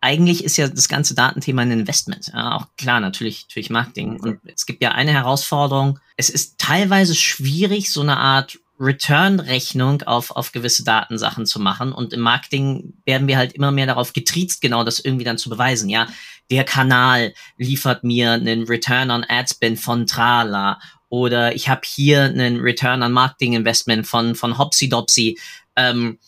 [0.05, 2.27] eigentlich ist ja das ganze Datenthema ein Investment.
[2.31, 4.19] Ja, auch klar, natürlich, natürlich Marketing.
[4.19, 5.99] Und es gibt ja eine Herausforderung.
[6.15, 11.91] Es ist teilweise schwierig, so eine Art Return-Rechnung auf, auf gewisse Datensachen zu machen.
[11.91, 15.49] Und im Marketing werden wir halt immer mehr darauf getriezt, genau das irgendwie dann zu
[15.49, 15.89] beweisen.
[15.89, 16.07] Ja,
[16.51, 22.25] der Kanal liefert mir einen Return on Ad Spend von Trala oder ich habe hier
[22.25, 25.39] einen Return on Marketing Investment von, von Hopsy Dopsy.
[25.75, 26.19] Ähm,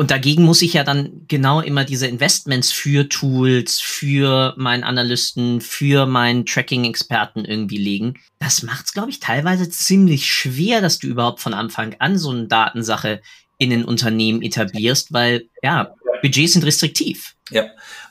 [0.00, 5.60] und dagegen muss ich ja dann genau immer diese Investments für Tools, für meinen Analysten,
[5.60, 8.14] für meinen Tracking-Experten irgendwie legen.
[8.38, 12.30] Das macht es, glaube ich, teilweise ziemlich schwer, dass du überhaupt von Anfang an so
[12.30, 13.20] eine Datensache
[13.58, 17.36] in ein Unternehmen etablierst, weil ja, Budgets sind restriktiv.
[17.50, 17.64] Ja,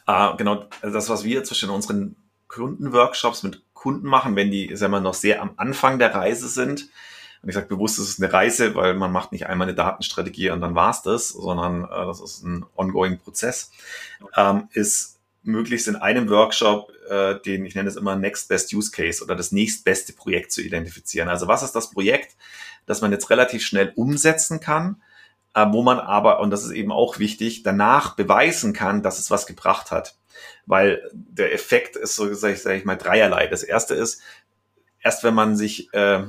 [0.05, 0.67] äh, genau.
[0.83, 2.15] Also das, was wir zwischen unseren
[2.49, 6.87] Kundenworkshops mit Kunden machen, wenn die, sagen wir, noch sehr am Anfang der Reise sind,
[7.41, 10.49] Und ich sage bewusst, es ist eine Reise, weil man macht nicht einmal eine Datenstrategie
[10.49, 13.71] und dann war's das, sondern äh, das ist ein ongoing Prozess,
[14.35, 18.91] ähm, ist möglichst in einem Workshop äh, den, ich nenne es immer Next Best Use
[18.91, 21.29] Case oder das nächstbeste Projekt zu identifizieren.
[21.29, 22.35] Also was ist das Projekt,
[22.85, 25.01] das man jetzt relativ schnell umsetzen kann,
[25.53, 29.31] äh, wo man aber, und das ist eben auch wichtig, danach beweisen kann, dass es
[29.31, 30.15] was gebracht hat.
[30.65, 33.47] Weil der Effekt ist so, sag ich, sag ich mal, dreierlei.
[33.47, 34.21] Das erste ist,
[35.01, 36.23] erst wenn man sich, äh,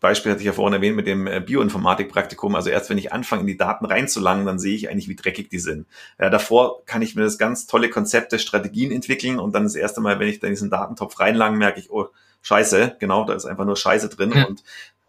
[0.00, 2.54] Beispiel hatte ich ja vorhin erwähnt mit dem äh, Bioinformatik-Praktikum.
[2.54, 5.50] Also erst wenn ich anfange, in die Daten reinzulangen, dann sehe ich eigentlich, wie dreckig
[5.50, 5.86] die sind.
[6.18, 10.00] Ja, davor kann ich mir das ganz tolle Konzepte, Strategien entwickeln und dann das erste
[10.00, 12.08] Mal, wenn ich da in diesen Datentopf reinlange, merke ich, oh,
[12.42, 14.46] scheiße, genau, da ist einfach nur Scheiße drin ja.
[14.46, 14.64] und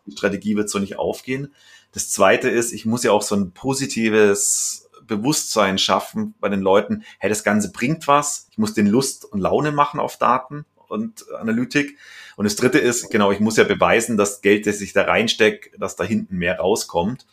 [0.06, 1.54] die Strategie wird so nicht aufgehen.
[1.94, 7.04] Das zweite ist, ich muss ja auch so ein positives Bewusstsein schaffen bei den Leuten,
[7.20, 11.26] hey, das Ganze bringt was, ich muss den Lust und Laune machen auf Daten und
[11.32, 11.98] Analytik.
[12.36, 15.78] Und das dritte ist, genau, ich muss ja beweisen, dass Geld, das ich da reinstecke,
[15.78, 17.26] dass da hinten mehr rauskommt.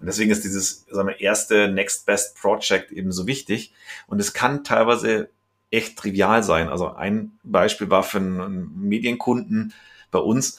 [0.00, 3.72] Und deswegen ist dieses sagen wir, erste Next Best Project eben so wichtig.
[4.06, 5.30] Und es kann teilweise
[5.70, 6.68] echt trivial sein.
[6.68, 9.74] Also ein Beispiel war für einen Medienkunden
[10.10, 10.58] bei uns,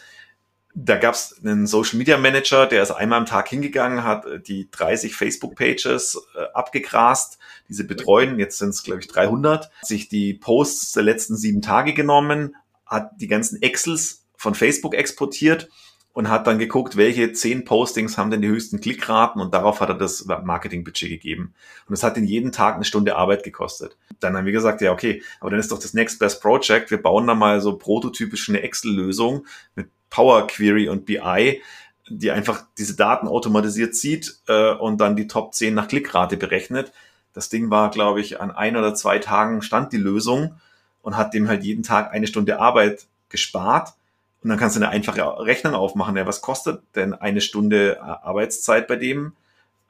[0.78, 4.70] da gab es einen Social Media Manager, der ist einmal am Tag hingegangen, hat die
[4.70, 10.92] 30 Facebook-Pages äh, abgegrast, diese betreuen, jetzt sind es, glaube ich, 300, sich die Posts
[10.92, 15.70] der letzten sieben Tage genommen, hat die ganzen Excels von Facebook exportiert
[16.16, 19.90] und hat dann geguckt, welche zehn Postings haben denn die höchsten Klickraten und darauf hat
[19.90, 21.54] er das Marketingbudget gegeben.
[21.88, 23.98] Und das hat ihn jeden Tag eine Stunde Arbeit gekostet.
[24.22, 27.02] Dann haben wir gesagt, ja, okay, aber dann ist doch das Next Best Project, wir
[27.02, 29.46] bauen da mal so prototypisch eine Excel-Lösung
[29.76, 31.62] mit Power Query und BI,
[32.08, 36.94] die einfach diese Daten automatisiert zieht äh, und dann die Top 10 nach Klickrate berechnet.
[37.34, 40.56] Das Ding war, glaube ich, an ein oder zwei Tagen stand die Lösung
[41.06, 43.94] und hat dem halt jeden Tag eine Stunde Arbeit gespart.
[44.42, 46.18] Und dann kannst du eine einfache Rechnung aufmachen.
[46.18, 49.34] Ja, was kostet denn eine Stunde Arbeitszeit bei dem?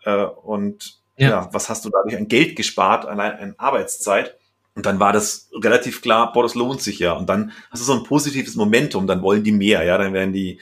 [0.04, 1.30] Äh, und ja.
[1.30, 1.50] ja.
[1.54, 4.36] was hast du dadurch an Geld gespart, allein an Arbeitszeit?
[4.76, 7.14] Und dann war das relativ klar, boah, das lohnt sich ja.
[7.14, 10.34] Und dann hast du so ein positives Momentum, dann wollen die mehr, ja, dann werden
[10.34, 10.60] die,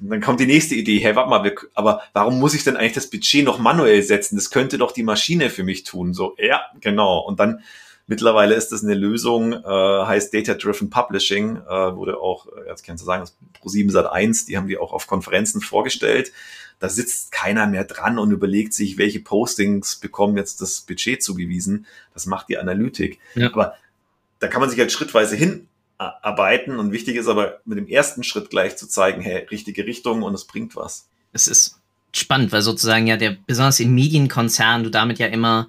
[0.00, 2.94] dann kommt die nächste Idee, hey, warte mal, wir, aber warum muss ich denn eigentlich
[2.94, 4.36] das Budget noch manuell setzen?
[4.36, 6.14] Das könnte doch die Maschine für mich tun.
[6.14, 7.18] So, ja, genau.
[7.18, 7.60] Und dann
[8.06, 13.02] mittlerweile ist das eine Lösung, äh, heißt Data Driven Publishing, äh, wurde auch, jetzt kannst
[13.02, 16.32] du sagen, das Pro7 Sat 1, die haben die auch auf Konferenzen vorgestellt
[16.78, 21.86] da sitzt keiner mehr dran und überlegt sich, welche Postings bekommen jetzt das Budget zugewiesen.
[22.12, 23.18] Das macht die Analytik.
[23.34, 23.48] Ja.
[23.48, 23.74] Aber
[24.40, 28.50] da kann man sich halt schrittweise hinarbeiten und wichtig ist aber mit dem ersten Schritt
[28.50, 31.08] gleich zu zeigen, hey, richtige Richtung und es bringt was.
[31.32, 31.80] Es ist
[32.12, 35.68] spannend, weil sozusagen ja der, besonders in Medienkonzernen, du damit ja immer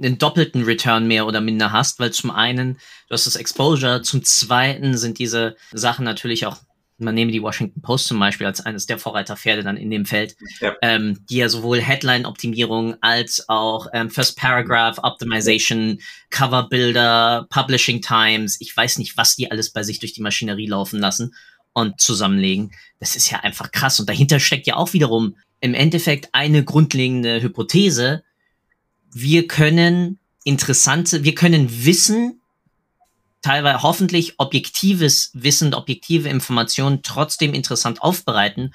[0.00, 2.74] einen doppelten Return mehr oder minder hast, weil zum einen
[3.08, 6.56] du hast das Exposure, zum zweiten sind diese Sachen natürlich auch
[6.98, 10.36] man nehme die Washington Post zum Beispiel als eines der Vorreiterpferde dann in dem Feld,
[10.60, 10.74] ja.
[10.82, 18.76] Ähm, die ja sowohl Headline-Optimierung als auch ähm, First Paragraph Optimization, Coverbilder, Publishing Times, ich
[18.76, 21.34] weiß nicht, was die alles bei sich durch die Maschinerie laufen lassen
[21.72, 22.72] und zusammenlegen.
[22.98, 24.00] Das ist ja einfach krass.
[24.00, 28.24] Und dahinter steckt ja auch wiederum im Endeffekt eine grundlegende Hypothese.
[29.12, 32.40] Wir können interessante, wir können Wissen
[33.42, 38.74] teilweise hoffentlich objektives Wissen, objektive Informationen trotzdem interessant aufbereiten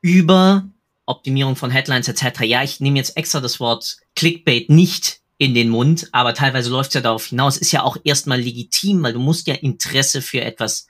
[0.00, 0.68] über
[1.06, 2.42] Optimierung von Headlines etc.
[2.42, 6.90] Ja, ich nehme jetzt extra das Wort Clickbait nicht in den Mund, aber teilweise läuft
[6.90, 7.56] es ja darauf hinaus.
[7.56, 10.86] Ist ja auch erstmal legitim, weil du musst ja Interesse für etwas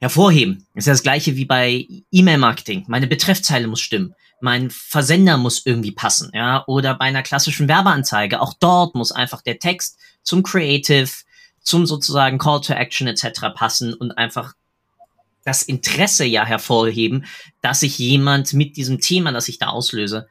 [0.00, 0.66] hervorheben.
[0.74, 2.84] ist ja das gleiche wie bei E-Mail-Marketing.
[2.88, 4.14] Meine Betreffzeile muss stimmen.
[4.44, 6.64] Mein Versender muss irgendwie passen, ja.
[6.66, 8.42] Oder bei einer klassischen Werbeanzeige.
[8.42, 11.08] Auch dort muss einfach der Text zum Creative,
[11.62, 13.54] zum sozusagen Call to Action etc.
[13.54, 14.52] passen und einfach
[15.44, 17.24] das Interesse ja hervorheben,
[17.62, 20.28] dass sich jemand mit diesem Thema, das ich da auslöse,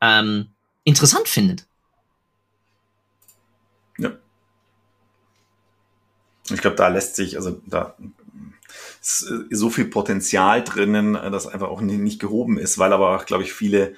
[0.00, 0.50] ähm,
[0.82, 1.68] interessant findet.
[3.96, 4.10] Ja.
[6.50, 7.96] Ich glaube, da lässt sich, also da
[9.00, 13.52] so viel Potenzial drinnen, das einfach auch nicht gehoben ist, weil aber auch, glaube ich,
[13.52, 13.94] viele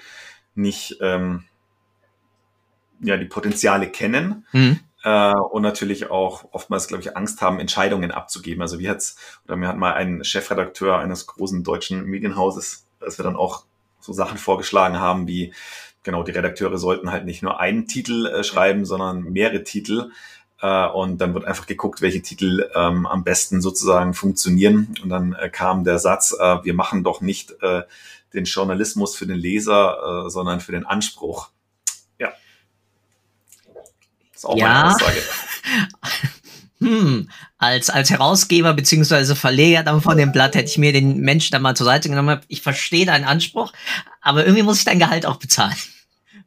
[0.54, 1.44] nicht ähm,
[3.00, 4.46] ja, die Potenziale kennen.
[4.52, 8.62] Mhm äh, und natürlich auch oftmals, glaube ich, Angst haben, Entscheidungen abzugeben.
[8.62, 13.22] Also wie hat's, oder mir hat mal ein Chefredakteur eines großen deutschen Medienhauses, als wir
[13.22, 13.64] dann auch
[14.00, 15.52] so Sachen vorgeschlagen haben, wie
[16.02, 20.10] genau, die Redakteure sollten halt nicht nur einen Titel äh, schreiben, sondern mehrere Titel.
[20.60, 24.94] Äh, und dann wird einfach geguckt, welche Titel ähm, am besten sozusagen funktionieren.
[25.02, 27.82] Und dann äh, kam der Satz, äh, wir machen doch nicht äh,
[28.34, 31.50] den Journalismus für den Leser, äh, sondern für den Anspruch.
[34.38, 34.68] ist auch ja.
[34.68, 35.22] meine Aussage.
[36.78, 41.52] hm, als, als Herausgeber beziehungsweise Verleger dann von dem Blatt hätte ich mir den Menschen
[41.52, 42.40] dann mal zur Seite genommen.
[42.48, 43.72] Ich verstehe deinen Anspruch,
[44.20, 45.76] aber irgendwie muss ich dein Gehalt auch bezahlen.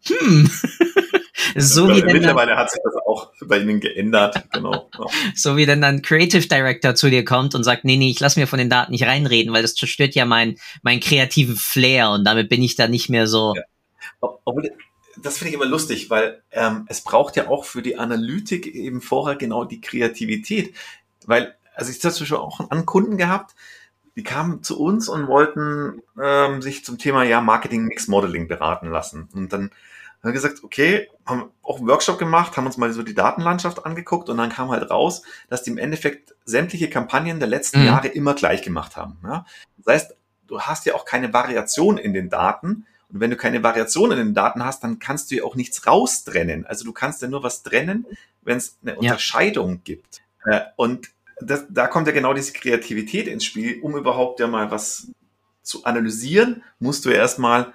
[0.05, 0.49] Hm.
[1.55, 4.89] so wie Mittlerweile dann, hat sich das auch bei Ihnen geändert, genau.
[5.35, 8.35] so wie dann ein Creative Director zu dir kommt und sagt, nee, nee, ich lass
[8.35, 12.23] mir von den Daten nicht reinreden, weil das zerstört ja mein, mein kreativen Flair und
[12.23, 13.53] damit bin ich da nicht mehr so.
[13.55, 13.63] Ja.
[14.19, 14.71] Obwohl,
[15.21, 19.01] das finde ich immer lustig, weil ähm, es braucht ja auch für die Analytik eben
[19.01, 20.73] vorher genau die Kreativität.
[21.25, 23.55] Weil, also ich habe zum Beispiel auch einen Kunden gehabt,
[24.15, 28.89] die kamen zu uns und wollten ähm, sich zum Thema ja Marketing Mix Modeling beraten
[28.89, 29.29] lassen.
[29.33, 29.71] Und dann
[30.23, 33.85] haben wir gesagt, okay, haben auch einen Workshop gemacht, haben uns mal so die Datenlandschaft
[33.85, 37.87] angeguckt und dann kam halt raus, dass die im Endeffekt sämtliche Kampagnen der letzten mhm.
[37.87, 39.17] Jahre immer gleich gemacht haben.
[39.23, 39.45] Ja?
[39.77, 40.15] Das heißt,
[40.47, 42.85] du hast ja auch keine Variation in den Daten.
[43.09, 45.87] Und wenn du keine Variation in den Daten hast, dann kannst du ja auch nichts
[45.87, 46.67] raustrennen.
[46.67, 48.05] Also du kannst ja nur was trennen,
[48.43, 49.79] wenn es eine Unterscheidung ja.
[49.83, 50.21] gibt.
[50.45, 54.69] Äh, und das, da kommt ja genau diese Kreativität ins Spiel, um überhaupt ja mal
[54.69, 55.07] was
[55.63, 57.73] zu analysieren, musst du erstmal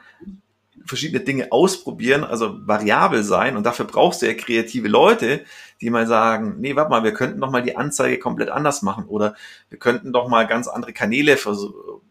[0.84, 3.56] verschiedene Dinge ausprobieren, also variabel sein.
[3.56, 5.44] Und dafür brauchst du ja kreative Leute,
[5.80, 9.04] die mal sagen, nee, warte mal, wir könnten doch mal die Anzeige komplett anders machen
[9.06, 9.34] oder
[9.68, 11.36] wir könnten doch mal ganz andere Kanäle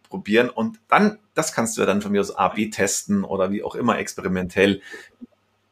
[0.10, 0.50] probieren.
[0.50, 3.76] Und dann, das kannst du ja dann von mir aus A-B testen oder wie auch
[3.76, 4.82] immer experimentell.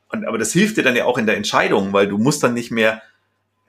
[0.09, 2.53] Und, aber das hilft dir dann ja auch in der Entscheidung, weil du musst dann
[2.53, 3.01] nicht mehr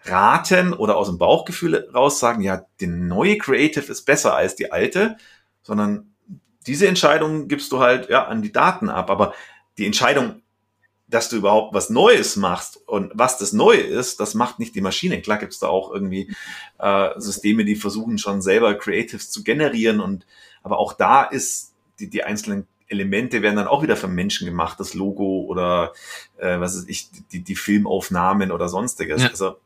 [0.05, 4.71] raten oder aus dem Bauchgefühl raus sagen, ja, die neue Creative ist besser als die
[4.71, 5.17] alte,
[5.63, 6.14] sondern
[6.67, 9.11] diese Entscheidung gibst du halt ja an die Daten ab.
[9.11, 9.35] Aber
[9.79, 10.43] die Entscheidung,
[11.07, 14.81] dass du überhaupt was Neues machst und was das Neue ist, das macht nicht die
[14.81, 15.21] Maschine.
[15.21, 16.35] Klar gibt's da auch irgendwie
[16.79, 20.27] äh, Systeme, die versuchen schon selber Creatives zu generieren und
[20.63, 24.81] aber auch da ist die, die einzelnen Elemente werden dann auch wieder vom Menschen gemacht,
[24.81, 25.93] das Logo oder
[26.39, 29.23] äh, was ist ich, die, die Filmaufnahmen oder sonstiges.
[29.23, 29.29] Ja.
[29.29, 29.57] Also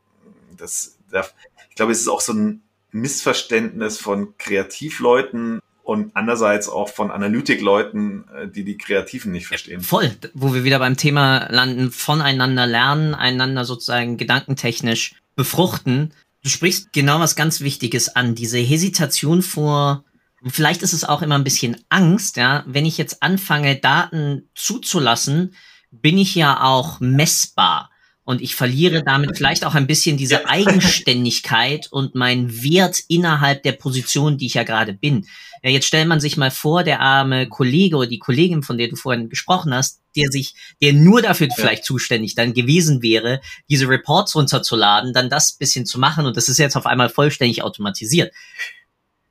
[0.57, 1.35] das, das,
[1.71, 8.27] ich glaube, es ist auch so ein Missverständnis von Kreativleuten und andererseits auch von Analytikleuten,
[8.29, 9.81] äh, die die Kreativen nicht verstehen.
[9.81, 16.13] Voll, wo wir wieder beim Thema landen, voneinander lernen, einander sozusagen gedankentechnisch befruchten.
[16.43, 20.05] Du sprichst genau was ganz Wichtiges an, diese Hesitation vor,
[20.45, 25.55] vielleicht ist es auch immer ein bisschen Angst, ja, wenn ich jetzt anfange, Daten zuzulassen,
[25.91, 27.91] bin ich ja auch messbar.
[28.29, 33.73] Und ich verliere damit vielleicht auch ein bisschen diese Eigenständigkeit und meinen Wert innerhalb der
[33.73, 35.27] Position, die ich ja gerade bin.
[35.63, 38.89] Ja, jetzt stellt man sich mal vor, der arme Kollege oder die Kollegin, von der
[38.89, 41.55] du vorhin gesprochen hast, der sich, der nur dafür ja.
[41.57, 46.51] vielleicht zuständig dann gewesen wäre, diese Reports runterzuladen, dann das bisschen zu machen und das
[46.51, 48.35] ist jetzt auf einmal vollständig automatisiert.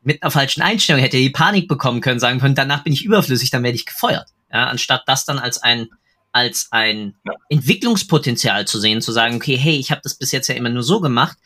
[0.01, 3.05] Mit einer falschen Einstellung hätte er die Panik bekommen können, sagen können, danach bin ich
[3.05, 4.29] überflüssig, dann werde ich gefeuert.
[4.51, 5.87] Ja, anstatt das dann als ein
[6.31, 7.33] als ein ja.
[7.49, 10.83] Entwicklungspotenzial zu sehen, zu sagen, okay, hey, ich habe das bis jetzt ja immer nur
[10.83, 11.37] so gemacht.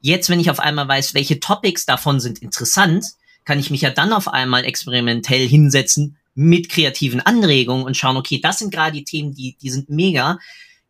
[0.00, 3.04] Jetzt, wenn ich auf einmal weiß, welche Topics davon sind interessant,
[3.44, 8.40] kann ich mich ja dann auf einmal experimentell hinsetzen mit kreativen Anregungen und schauen, okay,
[8.40, 10.38] das sind gerade die Themen, die, die sind mega.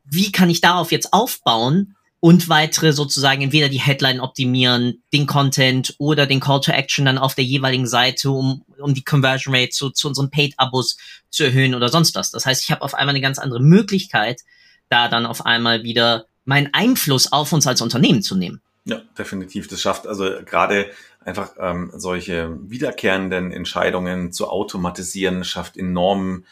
[0.04, 5.94] Wie kann ich darauf jetzt aufbauen und weitere sozusagen entweder die Headline optimieren, den Content
[5.98, 9.70] oder den Call to Action dann auf der jeweiligen Seite, um, um die Conversion Rate
[9.70, 10.98] zu, zu unseren Paid-Abos
[11.30, 12.30] zu erhöhen oder sonst was.
[12.30, 14.42] Das heißt, ich habe auf einmal eine ganz andere Möglichkeit,
[14.90, 18.60] da dann auf einmal wieder meinen Einfluss auf uns als Unternehmen zu nehmen.
[18.84, 19.68] Ja, definitiv.
[19.68, 20.90] Das schafft also gerade
[21.24, 26.44] einfach ähm, solche wiederkehrenden Entscheidungen zu automatisieren, schafft enorm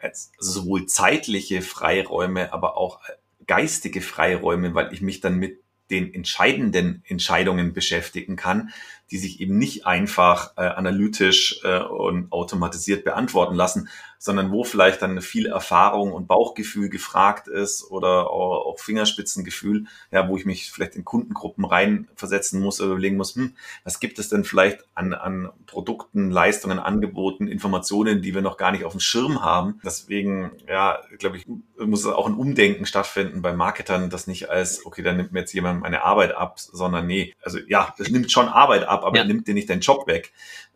[0.00, 3.00] äh, sowohl zeitliche Freiräume, aber auch
[3.46, 8.70] geistige Freiräume, weil ich mich dann mit den entscheidenden Entscheidungen beschäftigen kann,
[9.10, 13.88] die sich eben nicht einfach äh, analytisch äh, und automatisiert beantworten lassen,
[14.22, 20.36] sondern wo vielleicht dann viel Erfahrung und Bauchgefühl gefragt ist oder auch, Fingerspitzengefühl, ja, wo
[20.36, 24.44] ich mich vielleicht in Kundengruppen reinversetzen muss oder überlegen muss, hm, was gibt es denn
[24.44, 29.42] vielleicht an, an Produkten, Leistungen, Angeboten, Informationen, die wir noch gar nicht auf dem Schirm
[29.42, 29.80] haben.
[29.84, 31.46] Deswegen, ja, glaube ich,
[31.78, 35.52] muss auch ein Umdenken stattfinden bei Marketern, das nicht als, okay, dann nimmt mir jetzt
[35.52, 39.24] jemand meine Arbeit ab, sondern nee, also ja, das nimmt schon Arbeit ab, aber ja.
[39.24, 40.32] nimmt dir nicht deinen Job weg.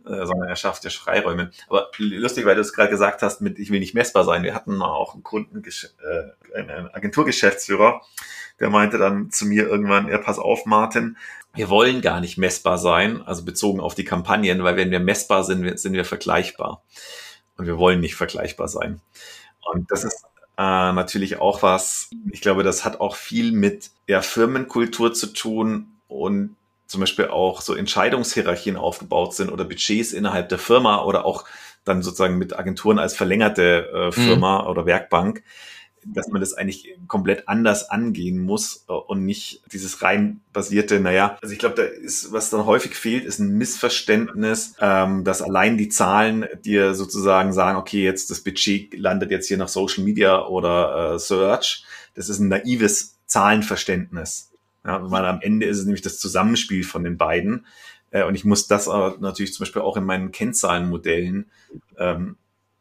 [0.07, 1.51] Äh, sondern er schafft ja Freiräume.
[1.69, 4.45] Aber lustig, weil du es gerade gesagt hast, mit ich will nicht messbar sein.
[4.45, 8.03] Wir hatten mal auch einen Kunden, äh, einen Agenturgeschäftsführer,
[8.61, 11.17] der meinte dann zu mir irgendwann, ja, pass auf, Martin,
[11.55, 15.43] wir wollen gar nicht messbar sein, also bezogen auf die Kampagnen, weil wenn wir messbar
[15.43, 16.83] sind, sind wir vergleichbar.
[17.57, 19.01] Und wir wollen nicht vergleichbar sein.
[19.73, 20.25] Und das ist
[20.57, 25.97] äh, natürlich auch was, ich glaube, das hat auch viel mit der Firmenkultur zu tun
[26.07, 26.55] und
[26.87, 31.45] zum Beispiel auch so Entscheidungshierarchien aufgebaut sind oder Budgets innerhalb der Firma oder auch
[31.85, 34.69] dann sozusagen mit Agenturen als verlängerte äh, Firma mhm.
[34.69, 35.43] oder Werkbank,
[36.05, 41.39] dass man das eigentlich komplett anders angehen muss äh, und nicht dieses rein basierte, naja,
[41.43, 45.77] also ich glaube, da ist, was dann häufig fehlt, ist ein Missverständnis, ähm, dass allein
[45.79, 50.45] die Zahlen dir sozusagen sagen, okay, jetzt das Budget landet jetzt hier nach Social Media
[50.47, 51.85] oder äh, Search.
[52.15, 54.53] Das ist ein naives Zahlenverständnis.
[54.87, 57.67] Ja, weil am Ende ist es nämlich das Zusammenspiel von den beiden.
[58.11, 61.51] Äh, und ich muss das natürlich zum Beispiel auch in meinen Kennzahlenmodellen
[61.99, 62.37] ähm,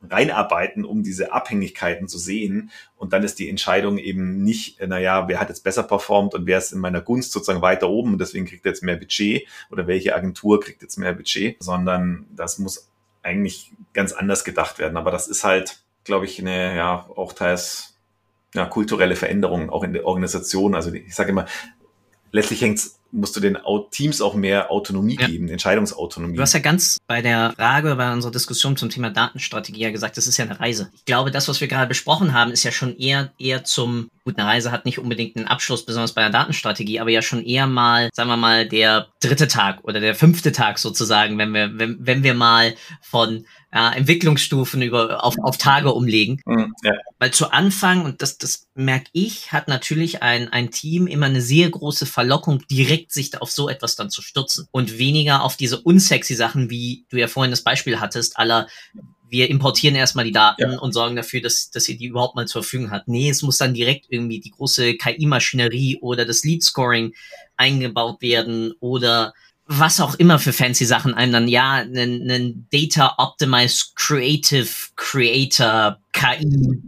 [0.10, 2.70] reinarbeiten, um diese Abhängigkeiten zu sehen.
[2.96, 6.46] Und dann ist die Entscheidung eben nicht, äh, naja, wer hat jetzt besser performt und
[6.46, 9.48] wer ist in meiner Gunst sozusagen weiter oben und deswegen kriegt er jetzt mehr Budget
[9.72, 12.90] oder welche Agentur kriegt jetzt mehr Budget, sondern das muss
[13.24, 14.98] eigentlich ganz anders gedacht werden.
[14.98, 17.98] Aber das ist halt, glaube ich, eine, ja, auch teils
[18.54, 20.76] ja, kulturelle Veränderung auch in der Organisation.
[20.76, 21.46] Also ich sage immer,
[22.36, 23.58] letztlich hängt's musst du den
[23.92, 25.28] Teams auch mehr Autonomie ja.
[25.28, 26.36] geben, Entscheidungsautonomie.
[26.36, 30.18] Du hast ja ganz bei der Frage, bei unserer Diskussion zum Thema Datenstrategie ja gesagt,
[30.18, 30.92] das ist ja eine Reise.
[30.94, 34.40] Ich glaube, das, was wir gerade besprochen haben, ist ja schon eher, eher zum, gut,
[34.40, 37.68] eine Reise hat nicht unbedingt einen Abschluss, besonders bei der Datenstrategie, aber ja schon eher
[37.68, 41.98] mal, sagen wir mal, der dritte Tag oder der fünfte Tag sozusagen, wenn wir, wenn,
[42.00, 46.42] wenn wir mal von ja, Entwicklungsstufen über, auf, auf Tage umlegen.
[46.46, 46.94] Mhm, ja.
[47.20, 51.42] Weil zu Anfang, und das, das merke ich, hat natürlich ein, ein Team immer eine
[51.42, 55.82] sehr große Verlockung, direkt sich auf so etwas dann zu stürzen und weniger auf diese
[55.82, 58.68] unsexy Sachen, wie du ja vorhin das Beispiel hattest, aller
[59.30, 60.80] wir importieren erstmal die Daten ja.
[60.80, 63.08] und sorgen dafür, dass, dass ihr die überhaupt mal zur Verfügung hat.
[63.08, 67.14] Nee, es muss dann direkt irgendwie die große KI-Maschinerie oder das Lead-Scoring
[67.58, 69.34] eingebaut werden oder
[69.68, 76.00] was auch immer für fancy Sachen einem dann, ja, einen, einen Data Optimized Creative Creator
[76.12, 76.82] KI,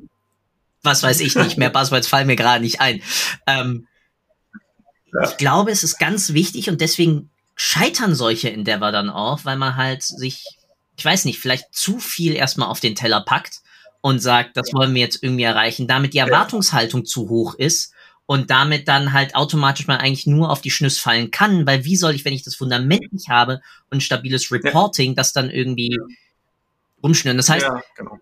[0.84, 3.02] was weiß ich nicht mehr, Buzzwords fallen mir gerade nicht ein.
[3.48, 3.88] Ähm,
[5.14, 5.30] ja.
[5.30, 9.76] Ich glaube, es ist ganz wichtig und deswegen scheitern solche Endeavor dann auch, weil man
[9.76, 10.46] halt sich,
[10.98, 13.62] ich weiß nicht, vielleicht zu viel erstmal auf den Teller packt
[14.02, 17.94] und sagt, das wollen wir jetzt irgendwie erreichen, damit die Erwartungshaltung zu hoch ist
[18.26, 21.96] und damit dann halt automatisch mal eigentlich nur auf die Schnüss fallen kann, weil wie
[21.96, 25.98] soll ich, wenn ich das Fundament nicht habe und stabiles Reporting, das dann irgendwie
[27.02, 27.38] rumschnüren?
[27.38, 28.20] Das heißt, ja, genau.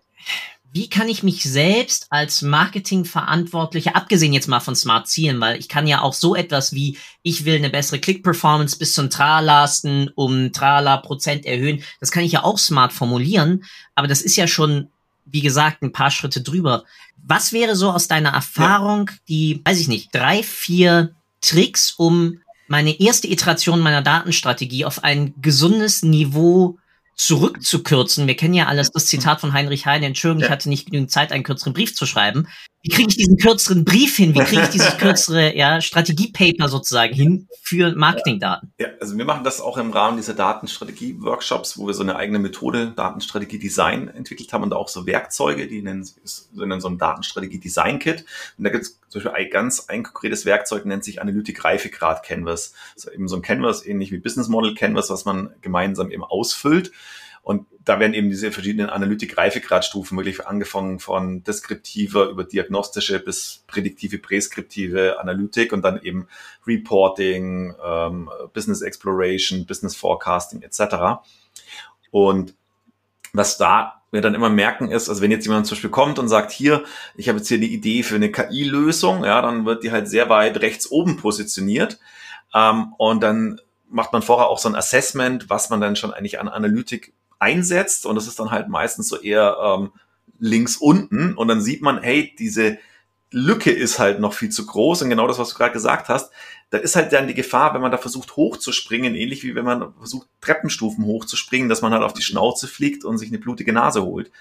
[0.76, 5.70] Wie kann ich mich selbst als Marketingverantwortlicher, abgesehen jetzt mal von Smart Zielen, weil ich
[5.70, 10.52] kann ja auch so etwas wie, ich will eine bessere Click-Performance bis zum Tralasten um
[10.52, 13.64] Trala Prozent erhöhen, das kann ich ja auch smart formulieren,
[13.94, 14.88] aber das ist ja schon
[15.26, 16.84] wie gesagt, ein paar Schritte drüber.
[17.26, 19.16] Was wäre so aus deiner Erfahrung ja.
[19.28, 25.34] die, weiß ich nicht, drei, vier Tricks, um meine erste Iteration meiner Datenstrategie auf ein
[25.42, 26.78] gesundes Niveau
[27.16, 28.26] zurückzukürzen?
[28.26, 30.46] Wir kennen ja alles das Zitat von Heinrich Heine, Entschuldigung, ja.
[30.46, 32.48] ich hatte nicht genügend Zeit, einen kürzeren Brief zu schreiben.
[32.86, 34.32] Wie kriege ich diesen kürzeren Brief hin?
[34.32, 38.72] Wie kriege ich dieses kürzere ja, Strategiepaper sozusagen hin für Marketingdaten?
[38.78, 42.38] Ja, also wir machen das auch im Rahmen dieser Datenstrategie-Workshops, wo wir so eine eigene
[42.38, 48.24] Methode Datenstrategie-Design entwickelt haben und auch so Werkzeuge, die nennen, so nennen so ein Datenstrategie-Design-Kit.
[48.56, 52.72] Und da gibt es zum Beispiel ein ganz ein konkretes Werkzeug, nennt sich Analytik-Reifegrad Canvas.
[52.94, 56.22] Das ist eben so ein Canvas, ähnlich wie Business Model Canvas, was man gemeinsam eben
[56.22, 56.92] ausfüllt.
[57.46, 64.18] Und da werden eben diese verschiedenen Analytik-Reifegradstufen wirklich angefangen von deskriptiver über diagnostische bis prädiktive,
[64.18, 66.26] präskriptive Analytik und dann eben
[66.66, 71.22] Reporting, ähm, Business Exploration, Business Forecasting etc.
[72.10, 72.56] Und
[73.32, 76.26] was da wir dann immer merken ist, also wenn jetzt jemand zum Beispiel kommt und
[76.26, 76.82] sagt, hier,
[77.14, 80.28] ich habe jetzt hier die Idee für eine KI-Lösung, ja, dann wird die halt sehr
[80.28, 82.00] weit rechts oben positioniert.
[82.52, 86.40] Ähm, und dann macht man vorher auch so ein Assessment, was man dann schon eigentlich
[86.40, 87.12] an Analytik
[87.46, 89.92] einsetzt und das ist dann halt meistens so eher ähm,
[90.38, 92.78] links unten und dann sieht man, hey, diese
[93.30, 96.32] Lücke ist halt noch viel zu groß und genau das, was du gerade gesagt hast,
[96.70, 99.94] da ist halt dann die Gefahr, wenn man da versucht hochzuspringen, ähnlich wie wenn man
[99.94, 104.02] versucht Treppenstufen hochzuspringen, dass man halt auf die Schnauze fliegt und sich eine blutige Nase
[104.02, 104.32] holt.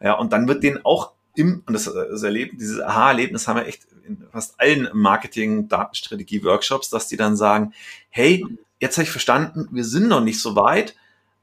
[0.00, 3.66] Ja, und dann wird denen auch im, und das, das Erleben, dieses Aha-Erlebnis haben wir
[3.66, 7.74] echt in fast allen Marketing-Datenstrategie-Workshops, dass die dann sagen,
[8.08, 8.42] hey,
[8.80, 10.96] jetzt habe ich verstanden, wir sind noch nicht so weit,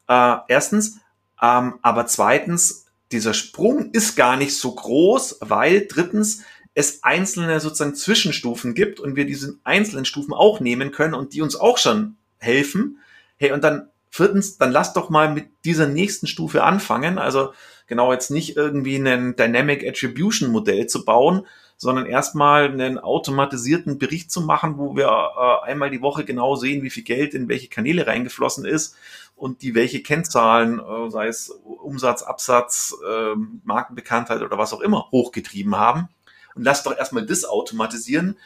[0.08, 1.00] äh, erstens.
[1.44, 7.96] Ähm, aber zweitens, dieser Sprung ist gar nicht so groß, weil drittens es einzelne sozusagen
[7.96, 12.16] Zwischenstufen gibt und wir diese einzelnen Stufen auch nehmen können und die uns auch schon
[12.40, 13.00] helfen.
[13.38, 17.20] Hey, und dann viertens, dann lass doch mal mit dieser nächsten Stufe anfangen.
[17.20, 17.54] Also
[17.88, 21.46] genau jetzt nicht irgendwie ein Dynamic Attribution Modell zu bauen,
[21.78, 26.84] sondern erstmal einen automatisierten Bericht zu machen, wo wir äh, einmal die Woche genau sehen,
[26.84, 28.96] wie viel Geld in welche Kanäle reingeflossen ist
[29.36, 35.10] und die welche Kennzahlen, äh, sei es Umsatz, Absatz, äh, Markenbekanntheit oder was auch immer,
[35.12, 36.10] hochgetrieben haben.
[36.56, 38.38] Und lass doch erstmal das automatisieren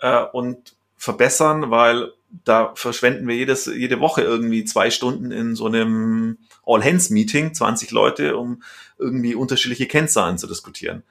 [0.00, 2.12] äh, und verbessern, weil
[2.44, 8.36] da verschwenden wir jedes, jede Woche irgendwie zwei Stunden in so einem All-Hands-Meeting, 20 Leute,
[8.36, 8.62] um
[8.98, 11.02] irgendwie unterschiedliche Kennzahlen zu diskutieren.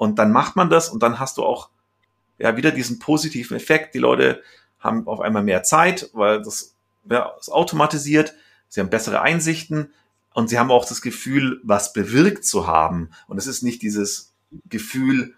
[0.00, 1.68] Und dann macht man das und dann hast du auch
[2.38, 3.94] ja wieder diesen positiven Effekt.
[3.94, 4.42] Die Leute
[4.78, 6.74] haben auf einmal mehr Zeit, weil das
[7.10, 8.32] ja, ist automatisiert.
[8.70, 9.92] Sie haben bessere Einsichten
[10.32, 13.10] und sie haben auch das Gefühl, was bewirkt zu haben.
[13.28, 14.32] Und es ist nicht dieses
[14.70, 15.34] Gefühl,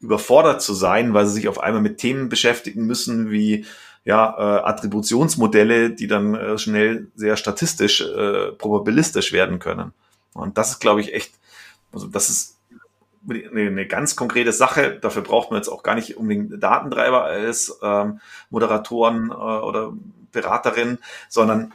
[0.00, 3.66] überfordert zu sein, weil sie sich auf einmal mit Themen beschäftigen müssen wie
[4.06, 9.92] ja, äh, Attributionsmodelle, die dann äh, schnell sehr statistisch, äh, probabilistisch werden können.
[10.32, 11.34] Und das ist, glaube ich, echt,
[11.92, 12.55] also das ist
[13.28, 14.98] eine, eine ganz konkrete Sache.
[15.00, 18.20] Dafür braucht man jetzt auch gar nicht unbedingt Datentreiber als ähm,
[18.50, 19.92] Moderatoren äh, oder
[20.32, 20.98] Beraterin,
[21.28, 21.72] sondern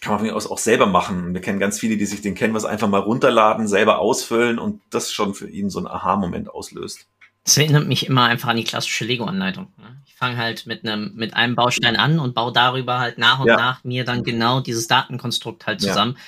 [0.00, 1.34] kann man von mir aus auch selber machen.
[1.34, 5.12] Wir kennen ganz viele, die sich den Canvas einfach mal runterladen, selber ausfüllen und das
[5.12, 7.06] schon für ihn so ein Aha-Moment auslöst.
[7.44, 9.68] Das erinnert mich immer einfach an die klassische Lego-Anleitung.
[9.78, 10.02] Ne?
[10.06, 13.46] Ich fange halt mit einem, mit einem Baustein an und baue darüber halt nach und
[13.46, 13.56] ja.
[13.56, 16.14] nach mir dann genau dieses Datenkonstrukt halt zusammen.
[16.16, 16.20] Ja.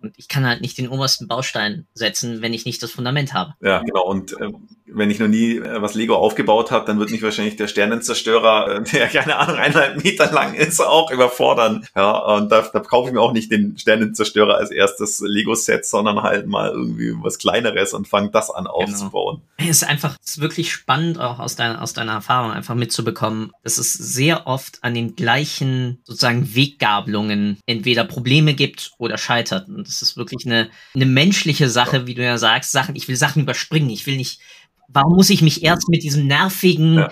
[0.00, 3.54] Und ich kann halt nicht den obersten Baustein setzen, wenn ich nicht das Fundament habe.
[3.60, 4.04] Ja, genau.
[4.04, 4.50] Und äh,
[4.92, 8.76] wenn ich noch nie äh, was Lego aufgebaut habe, dann wird mich wahrscheinlich der Sternenzerstörer,
[8.76, 11.86] äh, der keine Ahnung, eineinhalb Meter lang ist, auch überfordern.
[11.94, 16.22] Ja, und da, da kaufe ich mir auch nicht den Sternenzerstörer als erstes Lego-Set, sondern
[16.22, 19.42] halt mal irgendwie was Kleineres und fange das an aufzubauen.
[19.56, 19.70] Genau.
[19.70, 23.52] Es ist einfach es ist wirklich spannend, auch aus deiner, aus deiner Erfahrung einfach mitzubekommen,
[23.62, 29.68] dass es sehr oft an den gleichen sozusagen Weggabelungen entweder Probleme gibt oder scheitert.
[29.68, 33.16] Und das ist wirklich eine, eine menschliche Sache, wie du ja sagst, Sachen, ich will
[33.16, 34.40] Sachen überspringen, ich will nicht
[34.88, 37.10] warum muss ich mich erst mit diesem nervigen ja.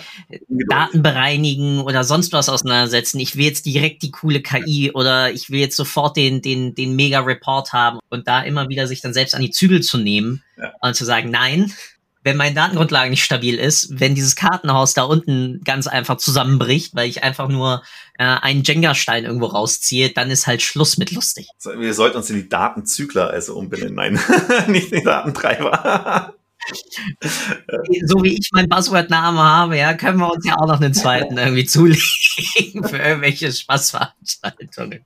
[0.68, 3.20] Daten bereinigen oder sonst was auseinandersetzen?
[3.20, 6.96] Ich will jetzt direkt die coole KI oder ich will jetzt sofort den, den, den
[6.96, 10.72] Mega-Report haben und da immer wieder sich dann selbst an die Zügel zu nehmen ja.
[10.80, 11.72] und zu sagen, nein,
[12.26, 17.08] wenn meine Datengrundlage nicht stabil ist, wenn dieses Kartenhaus da unten ganz einfach zusammenbricht, weil
[17.08, 17.84] ich einfach nur
[18.18, 21.46] äh, einen Jenga-Stein irgendwo rausziehe, dann ist halt Schluss mit lustig.
[21.78, 23.94] Wir sollten uns in die Datenzügler also umbenennen.
[23.94, 24.18] Nein,
[24.66, 26.34] nicht die Datentreiber.
[28.06, 31.38] So wie ich meinen Buzzword-Namen habe, ja, können wir uns ja auch noch einen zweiten
[31.38, 35.04] irgendwie zulegen für irgendwelche Spaßveranstaltungen.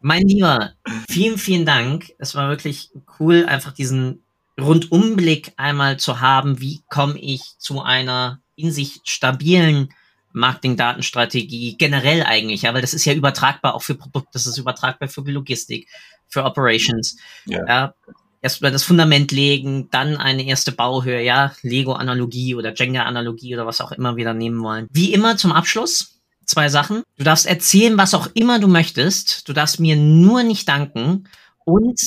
[0.00, 0.72] Mein Lieber,
[1.08, 2.12] vielen, vielen Dank.
[2.18, 2.90] Es war wirklich
[3.20, 4.22] cool, einfach diesen
[4.60, 6.60] Rundumblick einmal zu haben.
[6.60, 9.92] Wie komme ich zu einer in sich stabilen
[10.32, 15.08] Marketing-Datenstrategie generell eigentlich, ja, weil das ist ja übertragbar auch für Produkte, das ist übertragbar
[15.08, 15.88] für Logistik,
[16.26, 17.18] für Operations.
[17.44, 17.66] Ja.
[17.66, 17.94] ja
[18.42, 23.92] erstmal das Fundament legen, dann eine erste Bauhöhe, ja, Lego-Analogie oder Jenga-Analogie oder was auch
[23.92, 24.88] immer wir da nehmen wollen.
[24.90, 27.02] Wie immer zum Abschluss zwei Sachen.
[27.16, 29.48] Du darfst erzählen, was auch immer du möchtest.
[29.48, 31.28] Du darfst mir nur nicht danken.
[31.64, 32.00] Und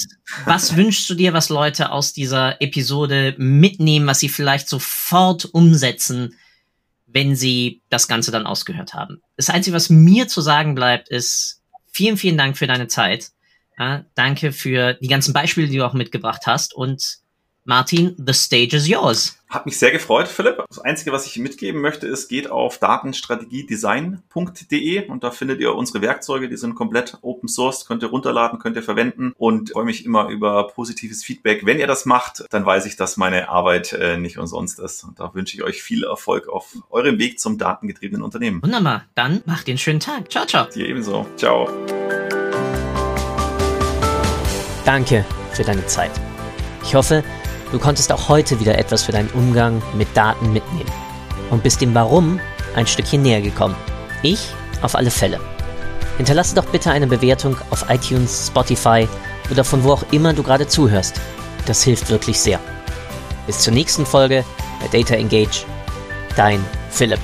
[0.44, 6.36] was wünschst du dir, was Leute aus dieser Episode mitnehmen, was sie vielleicht sofort umsetzen,
[7.08, 9.22] wenn sie das Ganze dann ausgehört haben?
[9.38, 11.62] Das Einzige, was mir zu sagen bleibt, ist
[11.92, 13.32] vielen, vielen Dank für deine Zeit.
[13.78, 16.74] Ja, danke für die ganzen Beispiele, die du auch mitgebracht hast.
[16.74, 17.20] Und
[17.66, 19.40] Martin, the stage is yours.
[19.50, 20.64] Hat mich sehr gefreut, Philipp.
[20.68, 26.02] Das Einzige, was ich mitgeben möchte, ist, geht auf datenstrategiedesign.de und da findet ihr unsere
[26.02, 30.06] Werkzeuge, die sind komplett Open Source, könnt ihr runterladen, könnt ihr verwenden und freue mich
[30.06, 31.66] immer über positives Feedback.
[31.66, 35.04] Wenn ihr das macht, dann weiß ich, dass meine Arbeit äh, nicht umsonst ist.
[35.04, 38.62] Und da wünsche ich euch viel Erfolg auf eurem Weg zum datengetriebenen Unternehmen.
[38.62, 39.06] Wunderbar.
[39.16, 40.32] Dann macht den schönen Tag.
[40.32, 40.68] Ciao, ciao.
[40.68, 41.26] Dir ebenso.
[41.36, 41.68] Ciao.
[44.86, 46.12] Danke für deine Zeit.
[46.84, 47.24] Ich hoffe,
[47.72, 50.92] du konntest auch heute wieder etwas für deinen Umgang mit Daten mitnehmen
[51.50, 52.40] und bist dem Warum
[52.76, 53.76] ein Stückchen näher gekommen.
[54.22, 54.50] Ich
[54.82, 55.40] auf alle Fälle.
[56.18, 59.08] Hinterlasse doch bitte eine Bewertung auf iTunes, Spotify
[59.52, 61.20] oder von wo auch immer du gerade zuhörst.
[61.66, 62.60] Das hilft wirklich sehr.
[63.48, 64.46] Bis zur nächsten Folge
[64.80, 65.66] bei Data Engage.
[66.36, 67.20] Dein Philipp.